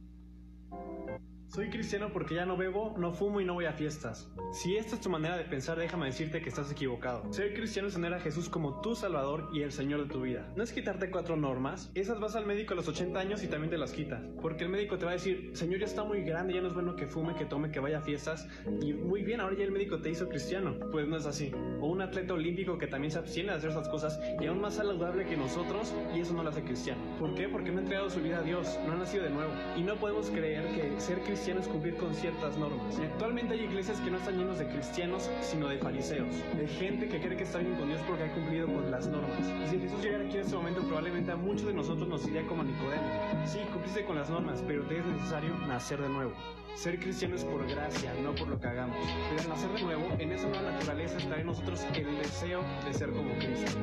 [1.55, 4.27] Soy cristiano porque ya no bebo, no fumo y no voy a fiestas.
[4.53, 7.31] Si esta es tu manera de pensar, déjame decirte que estás equivocado.
[7.31, 10.51] Ser cristiano es tener a Jesús como tu Salvador y el Señor de tu vida.
[10.57, 13.69] No es quitarte cuatro normas, esas vas al médico a los 80 años y también
[13.69, 14.23] te las quitas.
[14.41, 16.75] Porque el médico te va a decir, Señor, ya está muy grande, ya no es
[16.75, 18.49] bueno que fume, que tome, que vaya a fiestas.
[18.81, 20.75] Y muy bien, ahora ya el médico te hizo cristiano.
[20.91, 21.53] Pues no es así.
[21.83, 24.77] O un atleta olímpico que también se abstiene de hacer esas cosas y aún más
[24.77, 27.03] saludable que nosotros y eso no lo hace cristiano.
[27.19, 27.47] ¿Por qué?
[27.47, 29.53] Porque no ha entregado su vida a Dios, no ha nacido de nuevo.
[29.77, 32.97] Y no podemos creer que ser cristiano es cumplir con ciertas normas.
[33.01, 37.09] Y actualmente hay iglesias que no están llenos de cristianos, sino de fariseos, de gente
[37.09, 39.41] que cree que está bien con Dios porque ha cumplido con las normas.
[39.65, 42.47] Y si Jesús llegara aquí en este momento, probablemente a muchos de nosotros nos iría
[42.47, 43.03] como Nicodemo.
[43.45, 46.33] Sí, cumpliste con las normas, pero te es necesario nacer de nuevo.
[46.75, 48.97] Ser cristiano es por gracia, no por lo que hagamos.
[49.31, 52.95] Pero al nacer de nuevo, en esa nueva naturaleza está en nosotros el deseo de
[52.95, 53.79] ser como Cristo.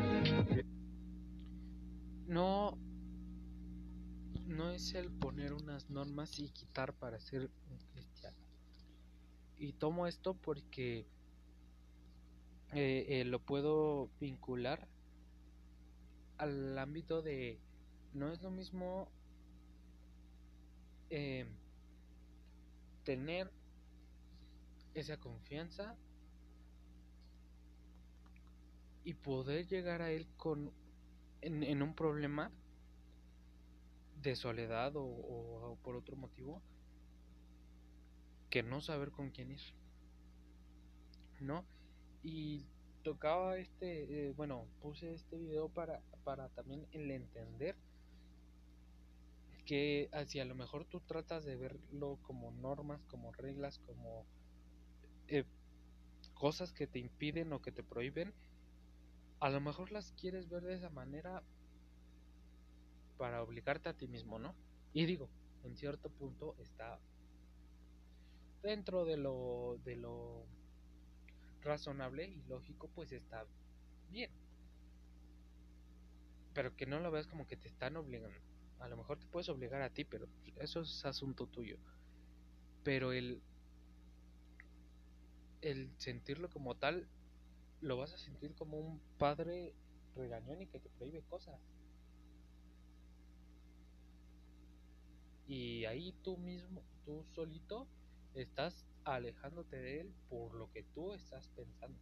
[2.26, 2.78] No
[4.50, 8.38] no es el poner unas normas y quitar para ser un cristiano.
[9.58, 11.06] Y tomo esto porque
[12.74, 14.88] eh, eh, lo puedo vincular
[16.38, 17.60] al ámbito de
[18.14, 19.08] no es lo mismo
[21.10, 21.45] eh,
[23.04, 23.52] tener
[24.93, 25.95] esa confianza
[29.04, 30.72] y poder llegar a él con
[31.41, 32.52] en, en un problema
[34.22, 36.61] de soledad o, por otro motivo
[38.49, 39.61] que no saber con quién ir
[41.39, 41.63] no
[42.24, 42.65] y
[43.03, 47.76] tocaba este eh, bueno puse este video para para también el entender
[49.65, 54.26] que si a lo mejor tú tratas de verlo como normas como reglas como
[55.28, 55.45] eh,
[56.34, 58.34] cosas que te impiden o que te prohíben
[59.39, 61.43] a lo mejor las quieres ver de esa manera
[63.20, 64.55] para obligarte a ti mismo, ¿no?
[64.93, 65.30] Y digo,
[65.65, 66.97] en cierto punto está
[68.63, 70.45] dentro de lo de lo
[71.61, 73.45] razonable y lógico, pues está
[74.09, 74.32] bien.
[76.53, 78.39] Pero que no lo veas como que te están obligando.
[78.80, 81.78] A lo mejor te puedes obligar a ti, pero eso es asunto tuyo.
[82.86, 83.41] Pero el
[85.61, 87.09] el sentirlo como tal
[87.82, 89.74] lo vas a sentir como un padre
[90.15, 91.59] regañón y que te prohíbe cosas.
[95.50, 97.88] Y ahí tú mismo, tú solito,
[98.36, 102.00] estás alejándote de él por lo que tú estás pensando.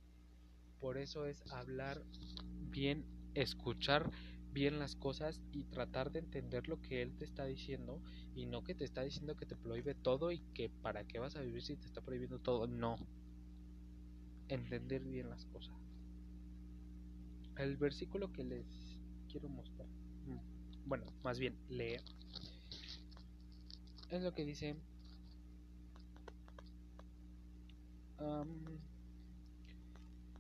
[0.82, 2.04] Por eso es hablar
[2.70, 4.12] bien, escuchar
[4.52, 8.02] bien las cosas y tratar de entender lo que él te está diciendo
[8.36, 11.38] y no que te está diciendo que te prohíbe todo y que para qué vas
[11.38, 12.68] a vivir si te está prohibiendo todo.
[12.68, 12.98] No.
[14.50, 15.74] Entender bien las cosas.
[17.56, 18.66] El versículo que les
[19.32, 22.04] quiero mostrar, mm, bueno, más bien leer,
[24.10, 24.76] es lo que dice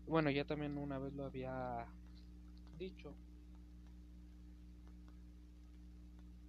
[0.07, 1.86] bueno, ya también una vez lo había
[2.78, 3.13] dicho.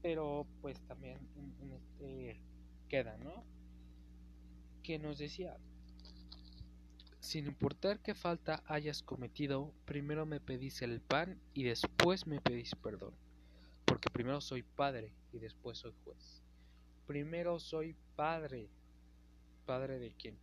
[0.01, 1.19] Pero pues también
[1.61, 2.41] en este
[2.89, 3.45] queda, ¿no?
[4.83, 5.59] Que nos decía,
[7.21, 12.75] sin importar qué falta hayas cometido, primero me pedís el pan y después me pedís
[12.77, 13.13] perdón.
[13.85, 16.38] Porque primero soy padre y después soy juez.
[17.09, 18.69] Primero soy padre.
[19.67, 20.39] ¿Padre de quién?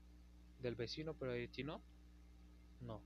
[0.62, 1.82] ¿Del vecino pero de ti no?
[2.82, 3.02] No.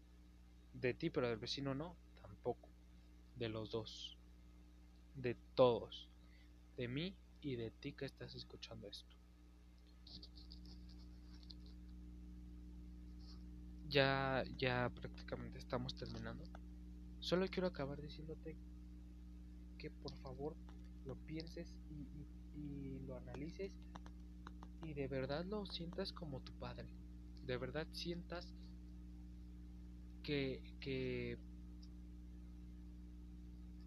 [0.73, 2.69] De ti pero del vecino no, tampoco.
[3.37, 4.17] De los dos.
[5.15, 6.09] De todos.
[6.77, 9.15] De mí y de ti que estás escuchando esto.
[13.89, 16.45] Ya, ya prácticamente estamos terminando.
[17.19, 18.57] Solo quiero acabar diciéndote
[19.79, 20.55] que por favor
[21.05, 22.27] lo pienses y, y-
[22.59, 23.71] y lo analices
[24.83, 26.87] y de verdad lo sientas como tu padre.
[27.45, 28.47] De verdad sientas
[30.23, 31.37] que, que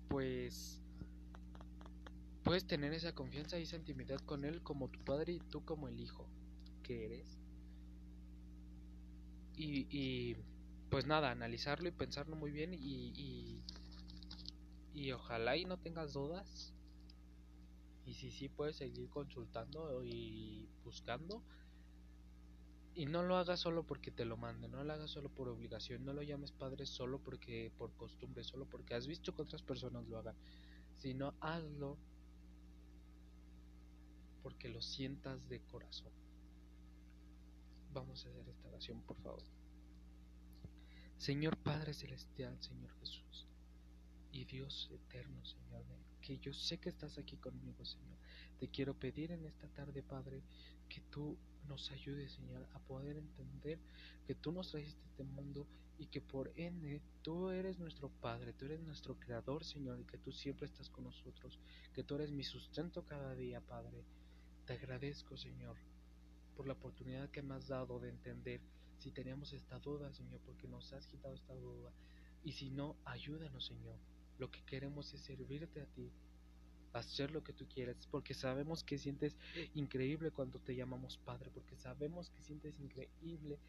[0.09, 0.81] pues
[2.43, 5.89] puedes tener esa confianza y esa intimidad con él como tu padre y tú como
[5.89, 6.27] el hijo
[6.83, 7.39] que eres.
[9.57, 10.37] Y, y
[10.91, 13.63] pues nada, analizarlo y pensarlo muy bien y, y,
[14.95, 16.75] y ojalá y no tengas dudas.
[18.05, 21.43] Y si sí, puedes seguir consultando y buscando.
[22.95, 26.05] Y no lo hagas solo porque te lo manden, no lo hagas solo por obligación,
[26.05, 30.07] no lo llames padre solo porque por costumbre, solo porque has visto que otras personas
[30.09, 30.37] lo hagan,
[30.99, 31.97] sino hazlo
[34.43, 36.13] porque lo sientas de corazón.
[37.95, 39.43] Vamos a hacer esta oración, por favor.
[41.19, 43.47] Señor Padre Celestial, Señor Jesús,
[44.33, 45.85] y Dios eterno, Señor,
[46.23, 48.17] que yo sé que estás aquí conmigo, Señor.
[48.59, 50.43] Te quiero pedir en esta tarde, Padre,
[50.89, 51.37] que tú
[51.69, 53.79] nos ayudes, Señor, a poder entender
[54.27, 55.67] que tú nos trajiste este mundo
[55.99, 60.19] y que por ende tú eres nuestro Padre, tú eres nuestro Creador, Señor, y que
[60.19, 61.59] tú siempre estás con nosotros,
[61.93, 64.05] que tú eres mi sustento cada día, Padre.
[64.67, 65.77] Te agradezco, Señor,
[66.57, 68.61] por la oportunidad que me has dado de entender
[68.99, 71.93] si teníamos esta duda, Señor, porque nos has quitado esta duda.
[72.45, 73.99] Y si no, ayúdanos, Señor.
[74.43, 76.11] Lo que queremos es servirte a ti,
[76.95, 79.37] hacer lo que tú quieras, porque sabemos que sientes
[79.73, 83.61] increíble cuando te llamamos Padre, porque sabemos que sientes increíble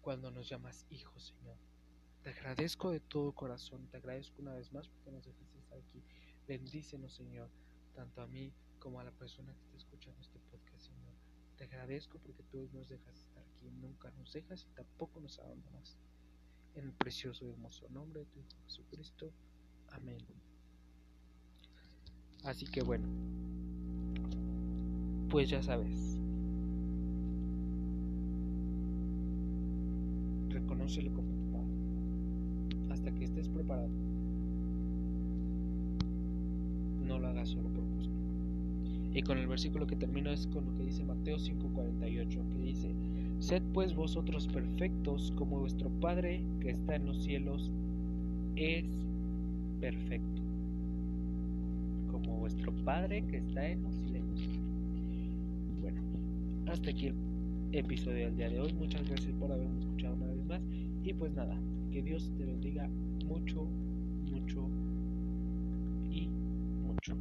[0.00, 1.58] cuando nos llamas Hijo, Señor.
[2.22, 6.02] Te agradezco de todo corazón, te agradezco una vez más porque nos dejaste estar aquí.
[6.48, 7.50] Bendícenos, Señor,
[7.94, 11.12] tanto a mí como a la persona que está escuchando este podcast, Señor.
[11.58, 15.98] Te agradezco porque tú nos dejas estar aquí, nunca nos dejas y tampoco nos abandonas.
[16.74, 19.30] En el precioso y hermoso nombre de tu Hijo Jesucristo.
[19.94, 20.18] Amén.
[22.44, 23.06] Así que bueno,
[25.30, 26.18] pues ya sabes.
[30.50, 32.92] Reconócelo como tu padre.
[32.92, 33.88] Hasta que estés preparado.
[37.06, 38.12] No lo hagas solo por gusto.
[39.14, 42.90] Y con el versículo que termino es con lo que dice Mateo 5:48, que dice,
[43.38, 47.70] Sed pues vosotros perfectos como vuestro Padre que está en los cielos
[48.56, 48.84] es
[49.84, 50.42] perfecto.
[52.10, 54.48] Como vuestro Padre que está en los cielos.
[55.82, 56.00] Bueno,
[56.68, 57.14] hasta aquí el
[57.72, 58.72] episodio del día de hoy.
[58.72, 60.60] Muchas gracias por haberme escuchado una vez más.
[61.04, 61.60] Y pues nada,
[61.92, 62.88] que Dios te bendiga
[63.26, 63.66] mucho,
[64.32, 64.66] mucho
[66.10, 66.28] y
[66.86, 67.14] mucho.